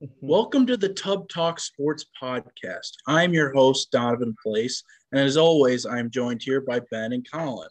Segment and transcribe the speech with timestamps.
[0.00, 0.28] Mm-hmm.
[0.28, 2.92] Welcome to the Tub Talk Sports Podcast.
[3.08, 7.68] I'm your host, Donovan Place, and as always, I'm joined here by Ben and Colin.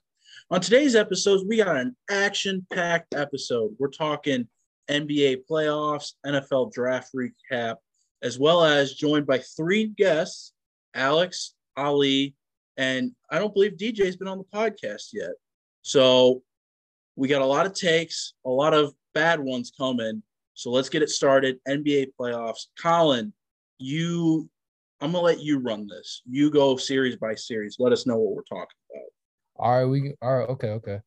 [0.51, 3.77] On today's episode, we got an action packed episode.
[3.79, 4.45] We're talking
[4.89, 7.77] NBA playoffs, NFL draft recap,
[8.21, 10.51] as well as joined by three guests
[10.93, 12.35] Alex, Ali,
[12.75, 15.31] and I don't believe DJ's been on the podcast yet.
[15.81, 16.43] So
[17.15, 20.23] we got a lot of takes, a lot of bad ones coming.
[20.57, 21.59] So let's get it started.
[21.67, 22.65] NBA playoffs.
[22.81, 23.31] Colin,
[23.77, 24.49] you,
[24.99, 26.23] I'm gonna let you run this.
[26.27, 27.75] You go series by series.
[27.77, 29.03] Let us know what we're talking about.
[29.57, 30.99] All right, we all right, okay, okay.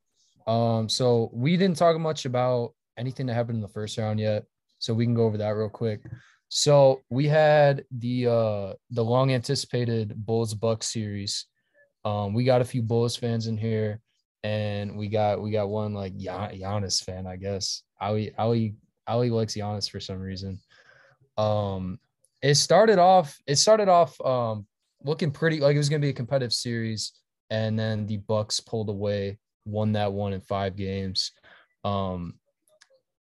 [0.47, 4.45] Um, so we didn't talk much about anything that happened in the first round yet.
[4.79, 6.03] So we can go over that real quick.
[6.49, 11.47] So we had the uh the long anticipated Bulls Bucks series.
[12.05, 13.99] Um, we got a few Bulls fans in here,
[14.45, 17.83] and we got we got one like Gian- Giannis fan, I guess.
[18.01, 18.77] Ali Ali
[19.11, 20.59] Ali likes Giannis for some reason.
[21.37, 21.99] Um,
[22.43, 23.39] it started off.
[23.47, 24.67] It started off um
[25.03, 27.13] looking pretty like it was gonna be a competitive series,
[27.51, 31.33] and then the Bucks pulled away, won that one in five games.
[31.85, 32.35] Um,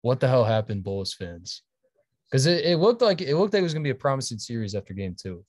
[0.02, 1.64] what the hell happened, Bulls fans?
[2.30, 4.76] Because it, it looked like it looked like it was gonna be a promising series
[4.76, 5.44] after game two.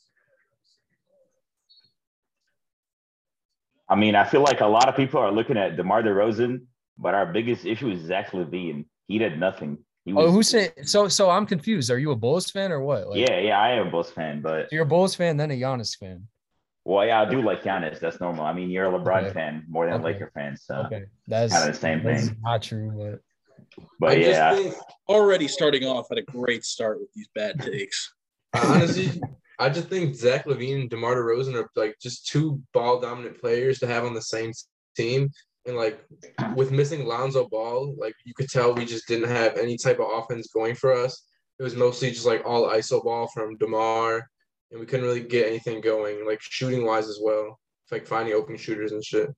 [3.89, 6.63] I mean, I feel like a lot of people are looking at DeMar DeRozan,
[6.97, 8.85] but our biggest issue is Zach LaVine.
[9.09, 9.79] He did nothing.
[10.05, 11.09] He Oh, who's saying so?
[11.09, 11.91] So I'm confused.
[11.91, 13.09] Are you a Bulls fan or what?
[13.09, 15.55] Like, yeah, yeah, I am a Bulls fan, but you're a Bulls fan, then a
[15.61, 16.27] Giannis fan.
[16.85, 18.01] well, yeah, I do like Giannis.
[18.01, 18.45] That's normal.
[18.45, 19.33] I mean, you're a LeBron Okay.
[19.35, 20.15] fan more than a Okay.
[20.15, 22.37] Laker fan, so Okay, that's kinda the same that's thing.
[22.43, 23.21] Not true, but
[24.01, 28.13] but I yeah, just already starting off at a great start with these bad takes.
[28.55, 29.21] Honestly,
[29.59, 33.79] I just think Zach LaVine and DeMar DeRozan are like just two ball dominant players
[33.81, 34.53] to have on the same
[34.97, 35.31] team.
[35.67, 36.05] And like
[36.57, 40.09] with missing Lonzo Ball, like you could tell we just didn't have any type of
[40.11, 41.27] offense going for us.
[41.59, 44.27] It was mostly just like all ISO ball from DeMar,
[44.71, 47.59] and we couldn't really get anything going, like shooting wise as well.
[47.91, 49.29] Like finding open shooters and shit.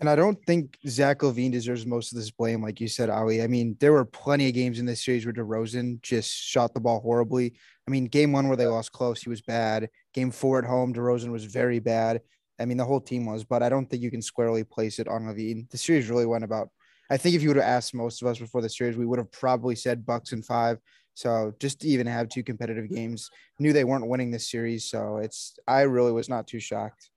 [0.00, 3.42] And I don't think Zach LaVine deserves most of this blame, like you said, Ali.
[3.42, 6.80] I mean, there were plenty of games in this series where DeRozan just shot the
[6.80, 7.54] ball horribly.
[7.86, 9.88] I mean, game one where they lost close, he was bad.
[10.12, 12.20] Game four at home, DeRozan was very bad.
[12.60, 15.08] I mean, the whole team was, but I don't think you can squarely place it
[15.08, 15.68] on LaVine.
[15.70, 16.70] The series really went about.
[17.10, 19.18] I think if you would have asked most of us before the series, we would
[19.18, 20.78] have probably said Bucks and five.
[21.14, 24.84] So just to even have two competitive games, knew they weren't winning this series.
[24.84, 27.10] So it's I really was not too shocked.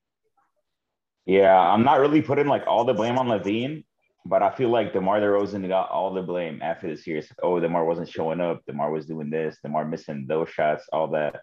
[1.25, 3.83] yeah, I'm not really putting like all the blame on LaVine,
[4.25, 7.31] but I feel like DeMar DeRozan got all the blame after the series.
[7.43, 8.61] Oh, DeMar wasn't showing up.
[8.65, 9.57] DeMar was doing this.
[9.63, 11.41] DeMar missing those shots, all that.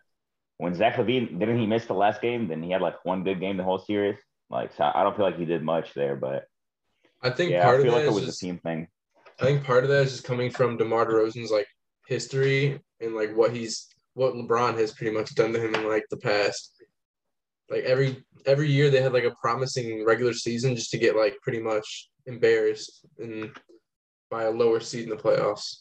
[0.59, 2.49] When Zach LaVine didn't he miss the last game?
[2.49, 4.19] Then he had like one good game the whole series.
[4.51, 6.45] Like, so I don't feel like he did much there, but
[7.23, 8.59] I think yeah, part I feel of like that it is was just a team
[8.59, 8.89] thing.
[9.41, 11.67] I think part of that is just coming from DeMar DeRozan's like
[12.07, 16.05] history and like what he's what LeBron has pretty much done to him in like
[16.11, 16.73] the past.
[17.69, 21.37] Like every every year they had like a promising regular season just to get like
[21.43, 23.51] pretty much embarrassed and
[24.31, 25.81] by a lower seed in the playoffs.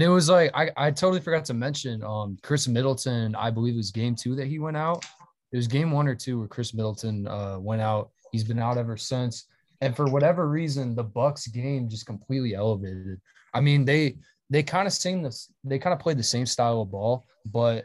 [0.00, 3.34] And it was like I, I totally forgot to mention um Khris Middleton.
[3.34, 5.04] I believe it was game two that he went out.
[5.52, 8.08] It was game one or two where Khris Middleton uh, went out.
[8.32, 9.44] He's been out ever since.
[9.82, 13.20] And for whatever reason, the Bucks game just completely elevated.
[13.52, 14.16] I mean, they
[14.48, 15.52] they kind of sing this.
[15.64, 17.84] They kind of played the same style of ball, but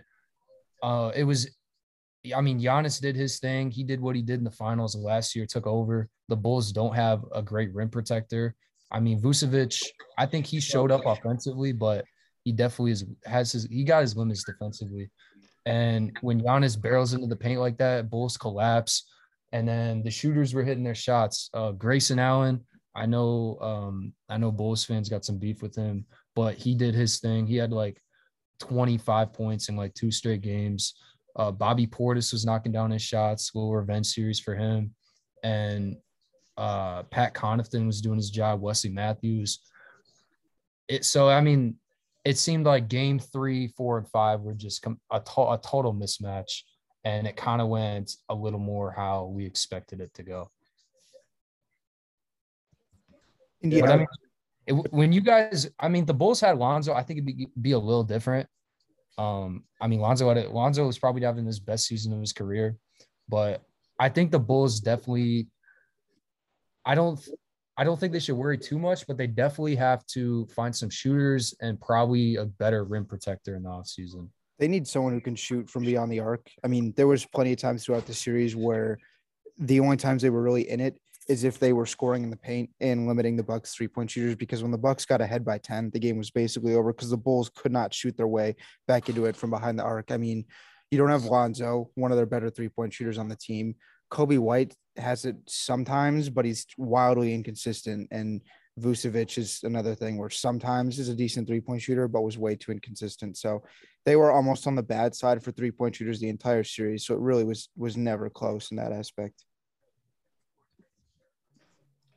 [0.81, 1.49] uh, it was.
[2.33, 3.71] I mean, Giannis did his thing.
[3.71, 5.45] He did what he did in the finals last year.
[5.45, 6.07] Took over.
[6.29, 8.55] The Bulls don't have a great rim protector.
[8.91, 9.81] I mean, Vucevic.
[10.17, 12.05] I think he showed up offensively, but
[12.43, 13.65] he definitely is has his.
[13.65, 15.09] He got his limits defensively.
[15.65, 19.05] And when Giannis barrels into the paint like that, Bulls collapse.
[19.51, 21.49] And then the shooters were hitting their shots.
[21.53, 22.61] Uh, Grayson Allen,
[22.95, 26.93] I know, um, I know Bulls fans got some beef with him, but he did
[26.93, 27.47] his thing.
[27.47, 27.99] He had like
[28.59, 30.93] 25 points in like two straight games.
[31.35, 34.93] Uh, Bobby Portis was knocking down his shots, little revenge series for him.
[35.43, 35.97] And
[36.57, 38.61] uh, Pat Connaughton was doing his job.
[38.61, 39.59] Wesley Matthews.
[40.87, 41.75] It so I mean,
[42.23, 45.93] it seemed like game three, four, and five were just com- a, to- a total
[45.93, 46.61] mismatch,
[47.03, 50.49] and it kind of went a little more how we expected it to go.
[53.61, 54.07] And But yeah, I mean,
[54.67, 56.93] it, when you guys, I mean, the Bulls had Lonzo.
[56.93, 58.47] I think it'd be, be a little different.
[59.17, 60.51] Um, I mean, Lonzo had it.
[60.51, 62.77] Lonzo was probably having his best season of his career,
[63.29, 63.61] but
[63.99, 65.47] I think the Bulls definitely.
[66.85, 67.19] I don't.
[67.77, 70.89] I don't think they should worry too much, but they definitely have to find some
[70.89, 74.29] shooters and probably a better rim protector in the offseason.
[74.59, 76.49] they need someone who can shoot from beyond the arc.
[76.63, 78.97] I mean, there was plenty of times throughout the series where
[79.57, 80.97] the only times they were really in it,
[81.27, 84.35] is if they were scoring in the paint and limiting the Bucks three point shooters
[84.35, 87.17] because when the Bucks got ahead by 10, the game was basically over because the
[87.17, 88.55] Bulls could not shoot their way
[88.87, 90.11] back into it from behind the arc.
[90.11, 90.45] I mean,
[90.91, 93.75] you don't have Lonzo, one of their better three point shooters on the team.
[94.15, 98.07] Coby White has it sometimes, but he's wildly inconsistent.
[98.11, 98.41] And
[98.79, 102.55] Vucevic is another thing where sometimes is a decent three point shooter, but was way
[102.55, 103.35] too inconsistent.
[103.35, 103.61] So
[104.05, 107.05] they were almost on the bad side for three point shooters the entire series.
[107.05, 109.43] So it really was was never close in that aspect.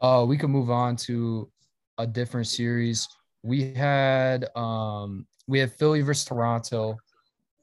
[0.01, 1.51] Uh, we can move on to
[1.99, 3.09] a different series.
[3.43, 6.97] We had um we had Philly versus Toronto.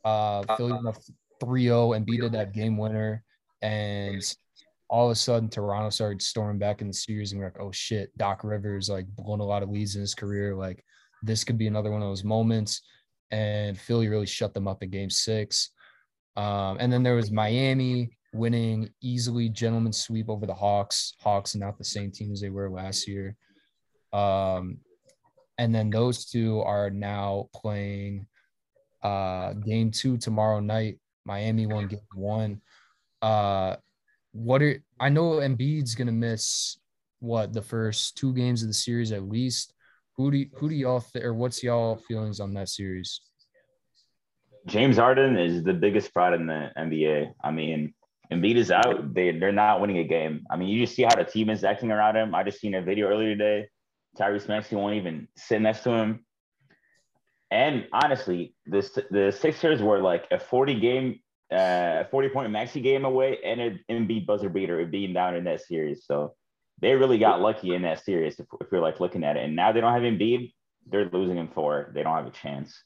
[0.04, 0.94] Uh, Philly won
[1.42, 3.25] 3-0 and beat that game winner.
[3.66, 4.36] And
[4.90, 7.72] all of a sudden Toronto started storming back in the series and we're like, oh
[7.72, 10.56] shit, Doc Rivers like blown a lot of leads in his career.
[10.56, 10.86] Like
[11.24, 12.84] this could be another one of those moments.
[13.32, 15.72] And Philly really shut them up in game six.
[16.38, 21.16] Um, and then there was Miami winning easily gentlemen sweep over the Hawks.
[21.20, 23.36] Hawks not the same team as they were last year.
[24.14, 24.78] Um,
[25.58, 28.28] and then those two are now playing
[29.02, 31.00] uh, game two tomorrow night.
[31.26, 32.62] Miami won game one.
[33.26, 33.76] Uh,
[34.34, 36.78] what are I know Embiid's gonna miss
[37.20, 39.74] what the first two games of the series at least.
[40.18, 43.22] Who do you, who do y'all th- or what's y'all feelings on that series?
[44.68, 47.32] James Harden is the biggest fraud in the NBA.
[47.44, 47.94] I mean,
[48.32, 49.14] Embiid is out.
[49.14, 50.46] They they're not winning a game.
[50.50, 52.34] I mean, you just see how the team is acting around him.
[52.34, 53.68] I just seen a video earlier today.
[54.18, 56.26] Tyrese Maxey won't even sit next to him.
[57.52, 61.20] And honestly, this the Sixers were like a 40 game
[61.52, 65.62] uh, 40 point Maxey game away and an Embiid buzzer beater being down in that
[65.62, 66.06] series.
[66.06, 66.34] So
[66.82, 69.44] they really got lucky in that series if, if you're like looking at it.
[69.44, 70.54] And now they don't have Embiid,
[70.88, 71.92] they're losing in four.
[71.94, 72.84] They don't have a chance.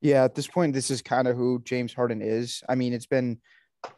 [0.00, 2.62] Yeah, at this point, this is kind of who James Harden is.
[2.68, 3.38] I mean, it's been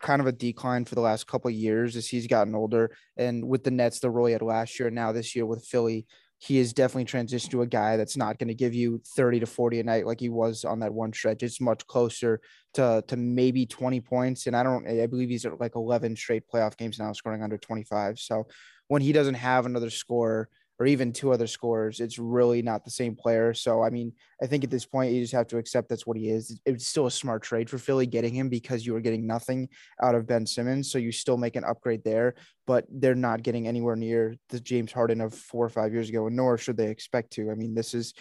[0.00, 2.90] kind of a decline for the last couple years as he's gotten older.
[3.16, 5.64] And with the Nets, the role he had last year, and now this year with
[5.64, 6.06] Philly,
[6.38, 9.46] he is definitely transitioned to a guy that's not going to give you 30 to
[9.46, 11.42] 40 a night like he was on that one stretch.
[11.42, 12.40] It's much closer
[12.74, 14.46] to to maybe 20 points.
[14.46, 17.56] And I don't I believe he's at like 11 straight playoff games now scoring under
[17.56, 18.18] 25.
[18.18, 18.46] So
[18.88, 20.48] when he doesn't have another score
[20.80, 23.54] or even two other scores, it's really not the same player.
[23.54, 24.12] So, I mean,
[24.42, 26.58] I think at this point, you just have to accept that's what he is.
[26.66, 29.68] It's still a smart trade for Philly getting him because you were getting nothing
[30.02, 30.90] out of Ben Simmons.
[30.90, 32.34] So you still make an upgrade there,
[32.66, 36.26] but they're not getting anywhere near the James Harden of four or five years ago,
[36.26, 37.50] and nor should they expect to.
[37.50, 38.12] I mean, this is,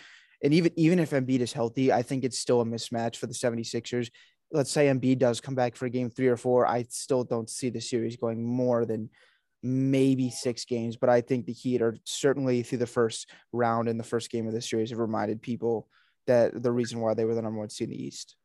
[0.44, 3.34] and even, even if Embiid is healthy, I think it's still a mismatch for the
[3.34, 4.12] 76ers.
[4.52, 6.68] Let's say Embiid does come back for game three or four.
[6.68, 9.10] I still don't see the series going more than
[9.64, 13.98] maybe six games, but I think the Heat are certainly through the first round in
[13.98, 15.88] the first game of the series have reminded people
[16.28, 18.36] that the reason why they were the number one seed in the East.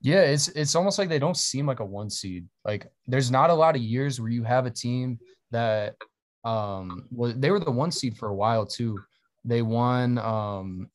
[0.00, 2.46] Yeah, it's it's almost like they don't seem like a one seed.
[2.64, 5.18] Like there's not a lot of years where you have a team
[5.50, 5.96] that
[6.44, 8.98] um well they were the one seed for a while too.
[9.44, 10.88] They won um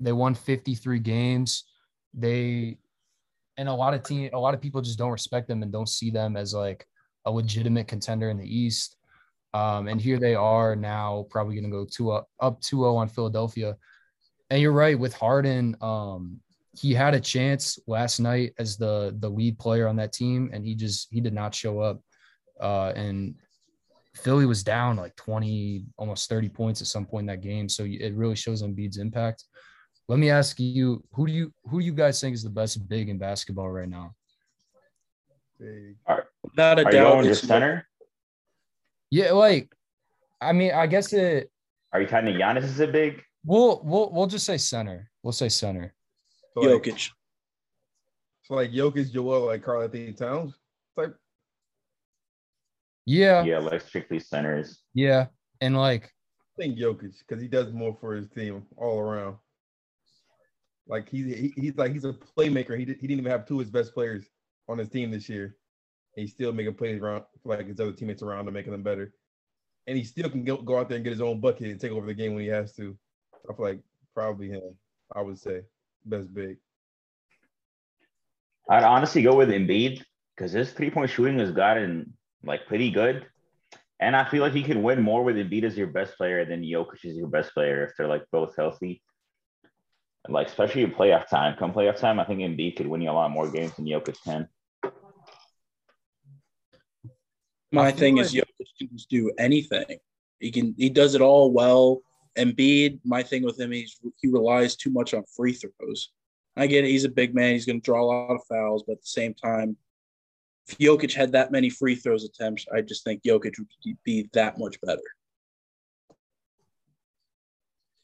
[0.00, 1.64] they won 53 games.
[2.12, 2.78] They
[3.56, 5.88] and a lot of team a lot of people just don't respect them and don't
[5.88, 6.86] see them as like
[7.24, 8.96] a legitimate contender in the East.
[9.54, 13.08] Um, and here they are now, probably going to go two up, up 2-0 on
[13.08, 13.76] Philadelphia.
[14.50, 15.76] And you're right with Harden.
[15.80, 16.40] Um,
[16.74, 20.64] he had a chance last night as the the lead player on that team, and
[20.64, 22.00] he just he did not show up.
[22.60, 23.34] Uh, and
[24.14, 27.68] Philly was down like 20, almost 30 points at some point in that game.
[27.68, 29.44] So it really shows Embiid's impact.
[30.08, 32.88] Let me ask you, who do you who do you guys think is the best
[32.88, 34.14] big in basketball right now?
[35.58, 35.96] Big.
[36.42, 37.86] Without a doubt, You going it's center.
[39.12, 39.70] Yeah, like
[40.40, 41.50] I mean, I guess it.
[41.92, 43.22] Are you kind of Giannis is a big?
[43.44, 45.10] We'll we'll we'll just say center.
[45.22, 45.92] We'll say center.
[46.54, 47.10] So Jokic.
[48.44, 50.54] so like Jokic, Joel, like Karl-Anthony Towns
[50.98, 51.14] type.
[53.04, 53.44] Yeah.
[53.44, 54.80] Yeah, like strictly centers.
[54.94, 55.26] Yeah,
[55.60, 56.04] and like.
[56.58, 59.36] I think Jokic because he does more for his team all around.
[60.88, 62.78] Like he, he he's like he's a playmaker.
[62.78, 64.24] He, did, he didn't even have two of his best players
[64.70, 65.56] on his team this year.
[66.14, 69.12] He's still making plays around like his other teammates around him, making them better.
[69.86, 71.92] And he still can go, go out there and get his own bucket and take
[71.92, 72.96] over the game when he has to.
[73.48, 73.80] I feel like
[74.14, 74.76] probably him,
[75.14, 75.62] I would say.
[76.04, 76.58] Best big.
[78.68, 80.02] I'd honestly go with Embiid
[80.36, 82.14] because his three point shooting has gotten
[82.44, 83.26] like pretty good.
[84.00, 86.62] And I feel like he can win more with Embiid as your best player than
[86.62, 89.02] Jokic is your best player if they're like both healthy.
[90.28, 91.56] Like especially in playoff time.
[91.56, 94.22] Come playoff time, I think Embiid could win you a lot more games than Jokic
[94.24, 94.48] can.
[97.72, 99.98] My thing is Jokic can just do anything.
[100.40, 102.02] He can he does it all well.
[102.38, 106.12] Embiid, my thing with him, he's he relies too much on free throws.
[106.56, 108.94] I get it, he's a big man, he's gonna draw a lot of fouls, but
[108.94, 109.76] at the same time,
[110.68, 114.58] if Jokic had that many free throws attempts, I just think Jokic would be that
[114.58, 115.00] much better.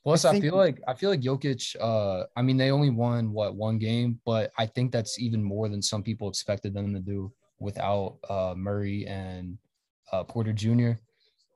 [0.05, 1.77] Plus, I I, feel like I feel like Jokic.
[1.79, 5.69] Uh, I mean, they only won what one game, but I think that's even more
[5.69, 9.59] than some people expected them to do without uh, Murray and
[10.12, 10.93] uh, Porter Jr.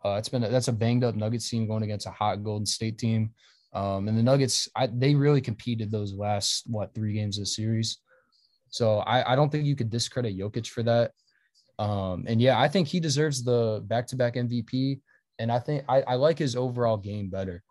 [0.04, 2.66] Uh, it's been a, that's a banged up Nuggets team going against a hot Golden
[2.66, 3.30] State team,
[3.72, 7.46] um, and the Nuggets I, they really competed those last what three games of the
[7.46, 7.98] series.
[8.70, 11.12] So I, I don't think you could discredit Jokic for that.
[11.78, 15.00] Um, and yeah, I think he deserves the back to back MVP.
[15.38, 17.62] And I think I, I like his overall game better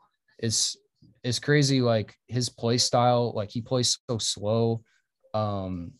[0.41, 0.75] it's
[1.23, 4.83] it's crazy like his play style like he plays so slow
[5.33, 5.91] um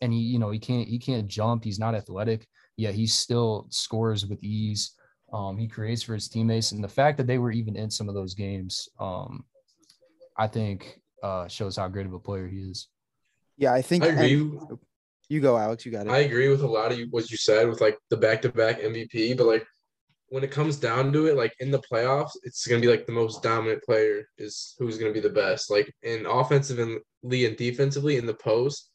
[0.00, 3.66] and he you know he can't he can't jump he's not athletic yet he still
[3.70, 4.92] scores with ease
[5.32, 8.08] um he creates for his teammates and the fact that they were even in some
[8.08, 9.44] of those games um
[10.36, 12.88] i think uh shows how great of a player he is
[13.56, 14.78] Yeah, I think I and-
[15.28, 15.84] you go, Alex.
[15.84, 16.12] You got it.
[16.12, 18.48] I agree with a lot of you, what you said with like the back to
[18.48, 19.66] back MVP, but like
[20.28, 23.12] when it comes down to it, like in the playoffs, it's gonna be like the
[23.12, 25.68] most dominant player is who's gonna be the best.
[25.68, 27.00] Like in offensively
[27.46, 28.90] and defensively in the post,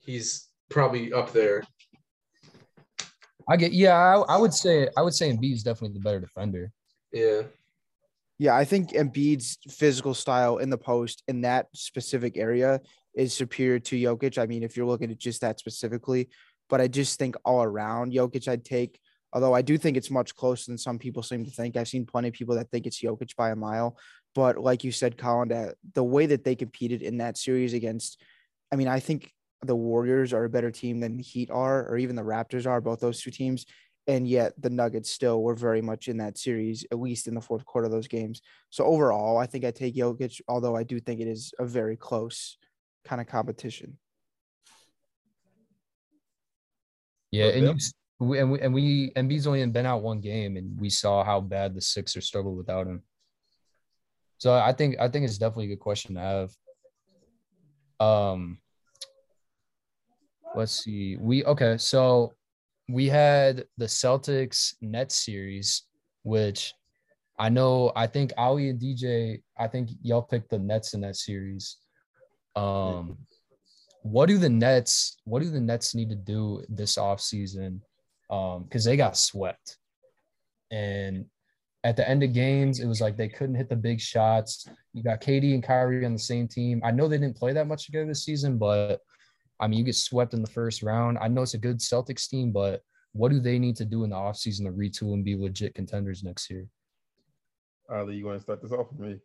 [0.00, 1.62] he's probably up there.
[3.48, 6.20] i get yeah i, I would say i would say Embiid is definitely the better
[6.20, 6.72] defender
[7.12, 7.42] Yeah.
[8.40, 12.80] Yeah, I think Embiid's physical style in the post in that specific area
[13.14, 14.38] is superior to Jokic.
[14.38, 16.30] I mean, if you're looking at just that specifically,
[16.70, 18.98] but I just think all around Jokic, I'd take.
[19.34, 21.76] Although I do think it's much closer than some people seem to think.
[21.76, 23.98] I've seen plenty of people that think it's Jokic by a mile.
[24.34, 28.22] But like you said, Colin, that the way that they competed in that series against,
[28.72, 29.30] I mean, I think
[29.62, 32.80] the Warriors are a better team than the Heat are, or even the Raptors are.
[32.80, 33.66] Both those two teams
[34.06, 37.40] and yet the Nuggets still were very much in that series, at least in the
[37.40, 38.40] fourth quarter of those games.
[38.70, 41.96] So overall, I think I take Jokic, although I do think it is a very
[41.96, 42.56] close
[43.04, 43.98] kind of competition.
[47.30, 47.76] yeah and you
[48.18, 51.40] we, and we and we Embiid's only been out one game and we saw how
[51.40, 53.02] bad the Sixers struggled without him
[54.38, 56.50] so i think i think it's definitely a good question to have
[58.00, 58.58] um
[60.54, 61.16] let's see.
[61.16, 62.32] We okay so
[62.88, 65.84] we had the celtics nets series
[66.22, 66.74] which
[67.38, 71.16] i know i think ali and dj i think y'all picked the nets in that
[71.16, 71.76] series.
[72.56, 73.18] Um
[74.02, 77.80] what do the nets what do the nets need to do this offseason?
[78.28, 79.76] Um because they got swept.
[80.70, 81.26] And
[81.84, 84.66] at the end of games it was like they couldn't hit the big shots.
[84.92, 86.80] You got KD and Kyrie on the same team.
[86.84, 89.00] I know they didn't play that much together this season but
[89.60, 91.18] I mean, you get swept in the first round.
[91.20, 92.80] I know it's a good Celtics team, but
[93.12, 96.22] what do they need to do in the offseason to retool and be legit contenders
[96.22, 96.66] next year?
[97.90, 99.18] Ali, you want to start this off for me?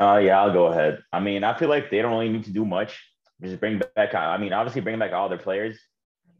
[0.00, 1.02] Uh, yeah, I'll go ahead.
[1.12, 2.98] I mean, I feel like they don't really need to do much.
[3.42, 4.14] Just bring back.
[4.14, 5.78] I mean, obviously, bring back all their players.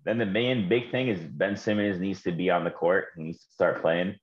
[0.05, 3.09] Then the main big thing is Ben Simmons needs to be on the court.
[3.17, 4.17] He needs to start playing.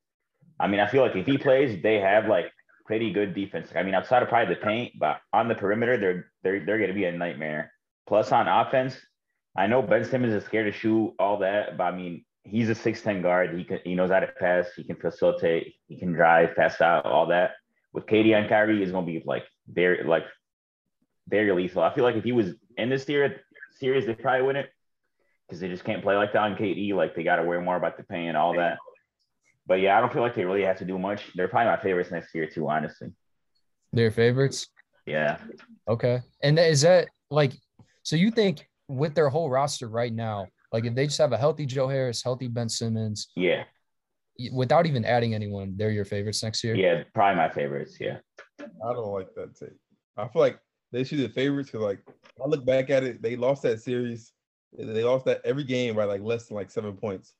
[0.59, 2.51] I mean, I feel like if he plays, they have like
[2.85, 3.69] pretty good defense.
[3.75, 6.89] I mean, outside of probably the paint, but on the perimeter, they're they're they're going
[6.89, 7.71] to be a nightmare.
[8.07, 8.95] Plus, on offense,
[9.55, 12.75] I know Ben Simmons is scared to shoot all that, but I mean, he's a
[12.75, 13.57] six ten guard.
[13.57, 14.67] He can he knows how to pass.
[14.75, 15.75] He can facilitate.
[15.87, 17.51] He can drive, pass out, all that.
[17.93, 20.25] With KD and Kyrie, is going to be like very like
[21.27, 21.81] very lethal.
[21.81, 23.39] I feel like if he was in this series,
[23.71, 24.67] series they probably wouldn't
[25.47, 26.93] because they just can't play like that on KD.
[26.93, 28.77] Like they got to worry more about the pain and all that.
[29.67, 31.23] But yeah, I don't feel like they really have to do much.
[31.35, 33.09] They're probably my favorites next year too, honestly.
[33.93, 34.67] Their favorites?
[35.05, 35.37] Yeah.
[35.87, 36.21] Okay.
[36.41, 37.53] And is that like,
[38.05, 41.37] so you think with their whole roster right now, like if they just have a
[41.37, 43.63] healthy Joe Harris, healthy Ben Simmons, Yeah.
[44.53, 46.75] without even adding anyone, they're your favorites next year?
[46.75, 47.03] Yeah.
[47.15, 47.97] Probably my favorites.
[47.99, 48.19] Yeah.
[48.61, 49.73] I don't like that take.
[50.17, 50.59] I feel like
[50.91, 51.99] they should be the favorites because, like,
[52.43, 54.33] I look back at it, they lost that series.
[54.77, 57.33] They lost that every game by like less than like seven points.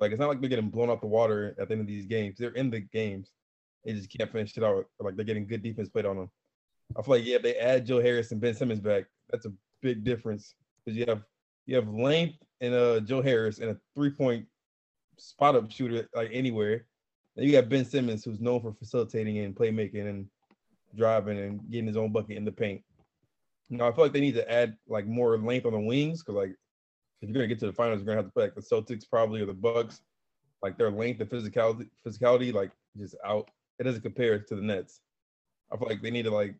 [0.00, 2.06] Like, it's not like they're getting blown out the water at the end of these
[2.06, 2.36] games.
[2.36, 3.30] They're in the games.
[3.84, 4.86] They just can't finish it out.
[4.98, 6.30] Like, they're getting good defense played on them.
[6.98, 9.52] I feel like, yeah, if they add Joe Harris and Ben Simmons back, that's a
[9.82, 11.22] big difference because you have
[11.66, 14.46] you have length and uh Joe Harris and a three point
[15.18, 16.86] spot up shooter like anywhere.
[17.36, 20.26] Then you got Ben Simmons who's known for facilitating and playmaking and
[20.96, 22.82] driving and getting his own bucket in the paint.
[23.68, 26.34] Now I feel like they need to add like more length on the wings because
[26.34, 26.56] like
[27.22, 29.08] if you're gonna get to the finals, you're gonna have to play like the Celtics
[29.08, 30.00] probably or the Bucks.
[30.62, 33.50] Like their length and physicality, physicality, like just out.
[33.78, 35.00] It doesn't compare to the Nets.
[35.72, 36.54] I feel like they need to like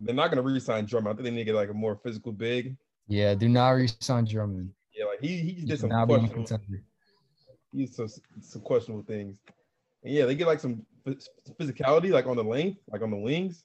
[0.00, 1.12] they're not gonna re-sign Drummond.
[1.12, 2.76] I think they need to get like a more physical big.
[3.08, 3.34] Yeah.
[3.34, 4.70] Do not resign Drummond.
[4.96, 6.82] Yeah, like he he just He did some cannot be a questionable, contender.
[7.72, 8.08] he did some
[8.40, 9.38] some questionable things.
[10.04, 10.84] And yeah, they get like some
[11.60, 13.64] physicality, like on the length, like on the wings.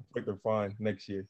[0.00, 1.26] I think they're fine next year.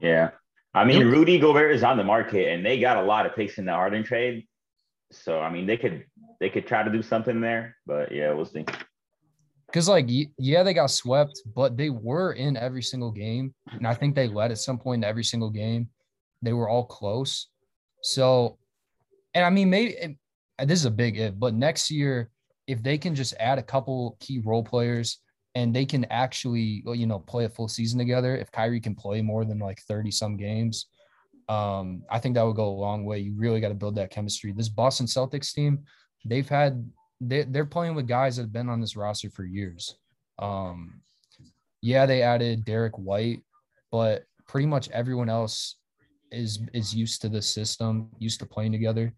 [0.00, 0.30] Yeah.
[0.72, 3.58] I mean, Rudy Gobert is on the market and they got a lot of picks
[3.58, 4.46] in the Harden trade.
[5.10, 6.04] So I mean, they could
[6.38, 8.64] they could try to do something there, but yeah, we'll see.
[9.70, 13.94] Because like yeah, they got swept, but they were in every single game, and I
[13.94, 15.88] think they led at some point in every single game.
[16.42, 17.48] They were all close.
[18.02, 18.58] So,
[19.34, 20.18] and I mean, maybe
[20.58, 22.30] this is a big if, but next year,
[22.66, 25.18] if they can just add a couple key role players
[25.54, 29.22] and they can actually, you know, play a full season together, if Kyrie can play
[29.22, 30.86] more than like 30 some games,
[31.48, 33.18] um, I think that would go a long way.
[33.18, 34.52] You really got to build that chemistry.
[34.52, 35.80] This Boston Celtics team,
[36.24, 36.88] they've had,
[37.20, 39.96] they, they're playing with guys that have been on this roster for years.
[40.38, 41.00] Um,
[41.82, 43.42] yeah, they added Derrick White,
[43.90, 45.76] but pretty much everyone else
[46.32, 49.12] is is used to the system, used to playing together.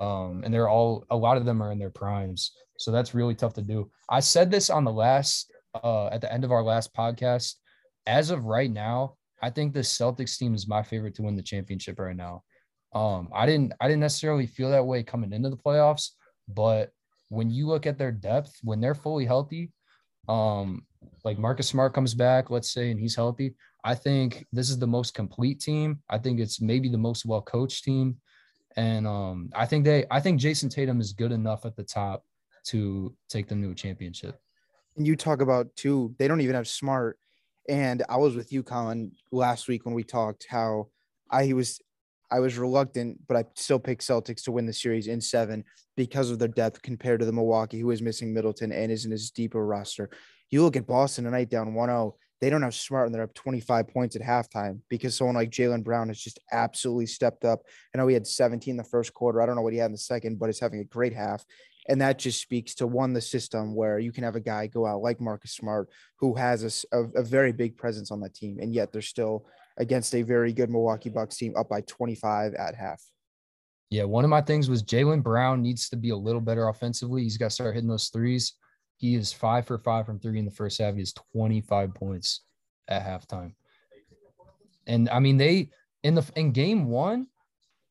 [0.00, 2.52] Um, and they're all a lot of them are in their primes.
[2.78, 3.90] So that's really tough to do.
[4.08, 5.52] I said this on the last
[5.82, 7.54] uh at the end of our last podcast.
[8.06, 11.42] As of right now, I think the Celtics team is my favorite to win the
[11.42, 12.42] championship right now.
[12.92, 16.10] Um, I didn't I didn't necessarily feel that way coming into the playoffs,
[16.48, 16.90] but
[17.30, 19.70] when you look at their depth, when they're fully healthy,
[20.28, 20.82] um,
[21.24, 24.86] like Marcus Smart comes back, let's say, and he's healthy, I think this is the
[24.86, 26.00] most complete team.
[26.10, 28.18] I think it's maybe the most well coached team.
[28.76, 32.22] And um, I think they I think Jayson Tatum is good enough at the top
[32.66, 34.38] to take them to a championship.
[34.96, 37.18] And you talk about too, they don't even have smart.
[37.68, 40.88] And I was with you, Colin, last week when we talked how
[41.30, 41.80] I was
[42.30, 45.64] I was reluctant, but I still picked Celtics to win the series in seven
[45.96, 49.10] because of their depth compared to the Milwaukee, who is missing Middleton and is in
[49.10, 50.10] his deeper roster.
[50.50, 53.34] You look at Boston tonight down 1 0, they don't have smart and they're up
[53.34, 57.62] 25 points at halftime because someone like Jaylen Brown has just absolutely stepped up.
[57.94, 59.42] I know he had 17 in the first quarter.
[59.42, 61.44] I don't know what he had in the second, but he's having a great half.
[61.88, 64.86] And that just speaks to one, the system where you can have a guy go
[64.86, 68.58] out like Marcus Smart, who has a very big presence on that team.
[68.60, 69.46] And yet they're still
[69.80, 73.02] against a very good Milwaukee Bucks team up by 25 at half.
[73.88, 77.24] Yeah, one of my things was Jaylen Brown needs to be a little better offensively.
[77.24, 78.54] He's got to start hitting those threes.
[78.98, 80.94] He is five for five from three in the first half.
[80.94, 82.42] He has 25 points
[82.86, 83.54] at halftime.
[84.86, 85.70] And I mean, they
[86.02, 87.26] in the in game one,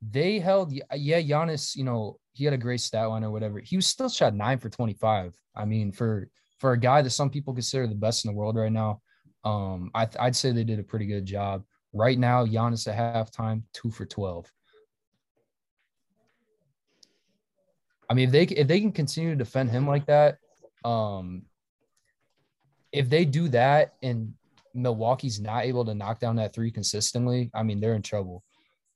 [0.01, 3.60] they held yeah, Giannis, you know, he had a great stat line or whatever.
[3.60, 5.36] He was still shot nine for 25.
[5.56, 8.56] I mean, for for a guy that some people consider the best in the world
[8.56, 9.02] right now,
[9.43, 11.63] um, I, I'd say they did a pretty good job.
[11.93, 14.52] Right now, Giannis at halftime, two for 12.
[18.10, 20.38] I mean, if they if they can continue to defend him like that,
[20.84, 21.43] um,
[22.91, 24.34] if they do that and
[24.73, 28.43] Milwaukee's not able to knock down that three consistently, I mean, they're in trouble.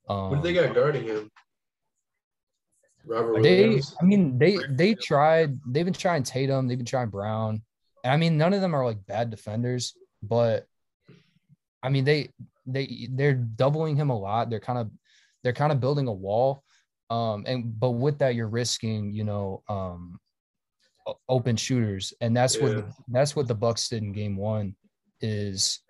[0.10, 1.30] Um, What do they got guarding him?
[3.06, 3.96] Robert they, Williams.
[4.02, 5.60] I mean, they they tried.
[5.68, 6.68] They've been trying Tatum.
[6.68, 7.62] They've been trying Brown.
[8.04, 10.68] And I mean, none of them are like bad defenders, but
[11.84, 12.30] I mean, they
[12.66, 14.50] they they're doubling him a lot.
[14.50, 14.90] They're kind of
[15.44, 16.64] they're kind of building a wall.
[17.10, 20.20] Um, and but with that, you're risking, you know, um,
[21.28, 22.78] open shooters, and that's what Yeah.
[22.78, 24.76] the, that's what the Bucks did in Game One,
[25.20, 25.82] is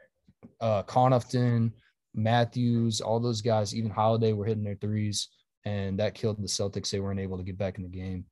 [0.60, 1.72] uh, Connaughton,
[2.16, 5.30] Matthews, all those guys, even Holiday were hitting their threes,
[5.66, 6.90] and that killed the Celtics.
[6.90, 8.26] They weren't able to get back in the game.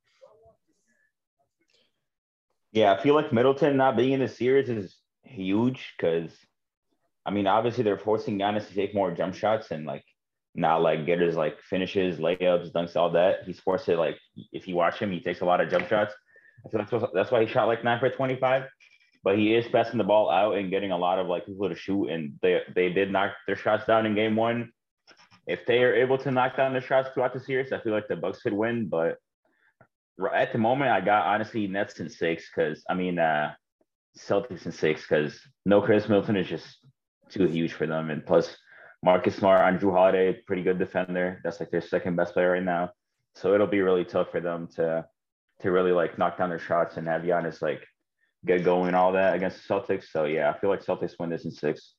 [2.73, 6.31] Yeah, I feel like Middleton not being in the series is huge because,
[7.25, 10.03] I mean, obviously they're forcing Giannis to take more jump shots and like
[10.55, 13.43] not like get his like finishes, layups, dunks, all that.
[13.45, 14.17] He's forced to like
[14.51, 16.13] if you watch him, he takes a lot of jump shots.
[16.69, 18.63] So that's that's why he shot like nine for twenty five.
[19.23, 21.75] But he is passing the ball out and getting a lot of like people to
[21.75, 24.71] shoot, and they they did knock their shots down in game one.
[25.47, 28.07] If they are able to knock down their shots throughout the series, I feel like
[28.07, 28.87] the Bucks could win.
[28.89, 29.17] But
[30.33, 33.53] at the moment, I got honestly Nets in six because I mean uh
[34.17, 36.80] Celtics in six because no Khris Middleton is just
[37.31, 38.55] too huge for them, and plus
[39.03, 41.41] Marcus Smart, and Jrue Holiday, pretty good defender.
[41.43, 42.91] That's like their second best player right now.
[43.35, 45.05] So it'll be really tough for them to
[45.61, 47.85] to really like knock down their shots and have Giannis like
[48.45, 50.05] get going all that against the Celtics.
[50.11, 51.93] So yeah, I feel like Celtics win this in six.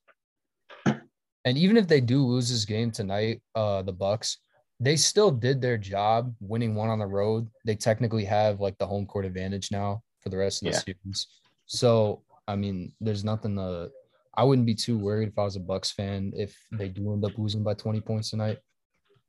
[1.45, 4.37] And even if they do lose this game tonight, uh, the Bucks,
[4.79, 7.49] they still did their job winning one on the road.
[7.65, 11.25] They technically have like the home court advantage now for the rest of the Yeah.
[11.65, 13.91] So I mean, there's nothing to.
[14.35, 17.23] I wouldn't be too worried if I was a Bucks fan if they do end
[17.23, 18.57] up losing by 20 points tonight.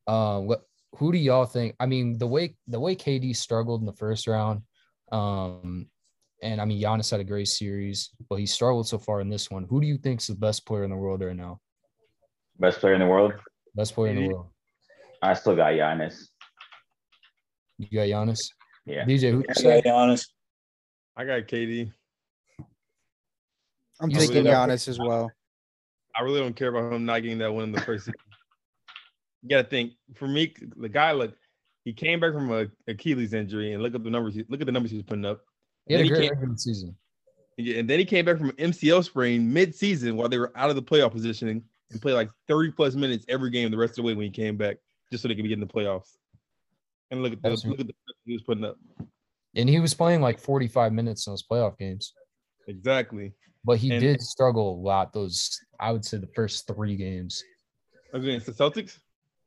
[0.07, 0.63] Uh, what?
[0.97, 1.75] Who do y'all think?
[1.81, 4.63] I mean, the way the way KD struggled in the first round,
[5.11, 5.89] um,
[6.41, 9.51] and I mean Giannis had a great series, but he struggled so far in this
[9.51, 9.65] one.
[9.65, 11.61] Who do you think is the best player in the world right now?
[12.61, 13.33] Best player in the world.
[13.75, 14.51] Best player in the world.
[15.21, 16.29] I still got Giannis.
[17.79, 18.51] You got Giannis.
[18.87, 19.05] Yeah.
[19.05, 19.77] DJ, who you Yeah, say?
[19.79, 20.33] to be honest.
[21.17, 21.93] I got KD.
[24.01, 25.31] I'm You taking still- Giannis as well.
[26.17, 28.15] I really don't care about him not getting that win in the first season.
[29.43, 31.35] You got to think for me, the guy look,
[31.85, 34.37] he came back from a Achilles injury, and look at the numbers.
[34.49, 35.41] Look at the numbers he's putting up.
[35.87, 36.97] He had a great came- season.
[37.59, 40.77] And then he came back from an MCL sprain mid-season while they were out of
[40.77, 44.03] the playoff positioning and played like 30 plus minutes every game the rest of the
[44.03, 44.79] way when he came back,
[45.13, 46.17] just so they could be in the playoffs.
[47.13, 48.77] And look at the look at the he was putting up.
[49.55, 52.13] And he was playing like 45 minutes in those playoff games.
[52.67, 53.35] Exactly.
[53.65, 57.43] But he And- did struggle a lot those I would say the first three games.
[58.13, 58.99] Against the Celtics.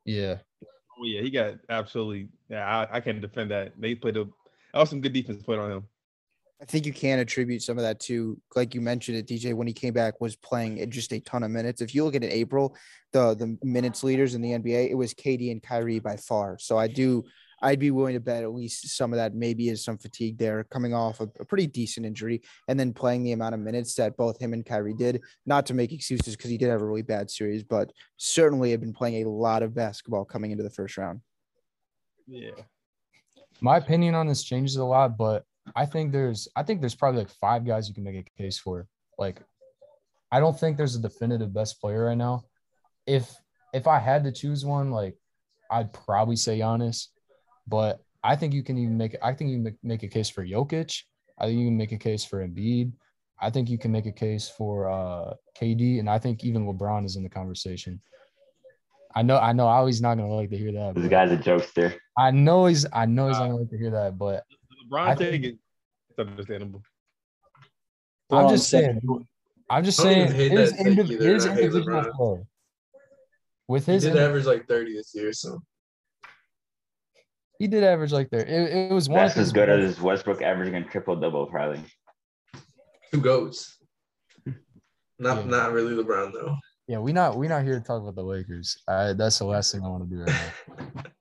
[0.05, 0.37] Yeah.
[0.63, 2.29] Oh yeah, he got absolutely.
[2.49, 3.79] Yeah, I, I can't defend that.
[3.79, 4.25] They played a.
[4.73, 5.83] That was some good defense played on him.
[6.61, 9.67] I think you can attribute some of that to, like you mentioned it, DJ, when
[9.67, 11.81] he came back, was playing at just a ton of minutes.
[11.81, 12.75] If you look at it, April,
[13.13, 16.57] the the minutes leaders in the NBA, it was KD and Kyrie by far.
[16.57, 17.23] So I do,
[17.61, 20.63] I'd be willing to bet at least some of that maybe is some fatigue there,
[20.65, 24.17] coming off a, a pretty decent injury, and then playing the amount of minutes that
[24.17, 25.21] both him and Kyrie did.
[25.45, 28.81] Not to make excuses because he did have a really bad series, but certainly have
[28.81, 31.21] been playing a lot of basketball coming into the first round.
[32.27, 32.51] Yeah.
[33.61, 35.43] My opinion on this changes a lot, but
[35.75, 38.59] I think there's I think there's probably like five guys you can make a case
[38.59, 38.87] for.
[39.17, 39.41] Like
[40.31, 42.43] I don't think there's a definitive best player right now.
[43.05, 43.33] If
[43.73, 45.15] if I had to choose one, like
[45.71, 47.07] I'd probably say Giannis,
[47.67, 50.29] but I think you can even make I think you can make- make a case
[50.29, 51.03] for Jokic.
[51.39, 52.91] I think you can make a case for Embiid.
[53.39, 57.05] I think you can make a case for uh, KD, and I think even LeBron
[57.05, 58.01] is in the conversation.
[59.15, 60.95] I know, I know, Ali's not gonna like to hear that.
[60.95, 61.95] This guy's a jokester.
[62.17, 64.43] I know he's, I know he's not gonna like to hear that, but
[64.91, 65.57] LeBron I take think- it.
[66.09, 66.81] It's understandable.
[68.31, 68.99] I'm Well, just saying.
[69.69, 72.11] I'm just saying even hate his, that take indiv- his and I hate individual LeBron.
[72.13, 72.43] play.
[73.67, 75.59] With He his, did indi- average like 30 this year, so
[77.59, 78.45] he did average like there.
[78.45, 79.19] It, it was one.
[79.19, 81.83] That's as good as Westbrook averaging a triple double, probably.
[83.13, 83.77] two goats.
[85.19, 85.45] Not Yeah.
[85.45, 86.55] not really LeBron though.
[86.87, 88.77] Yeah, we not we not here to talk about the Lakers.
[88.87, 90.41] I, that's the last thing I want to do right
[90.95, 91.03] now.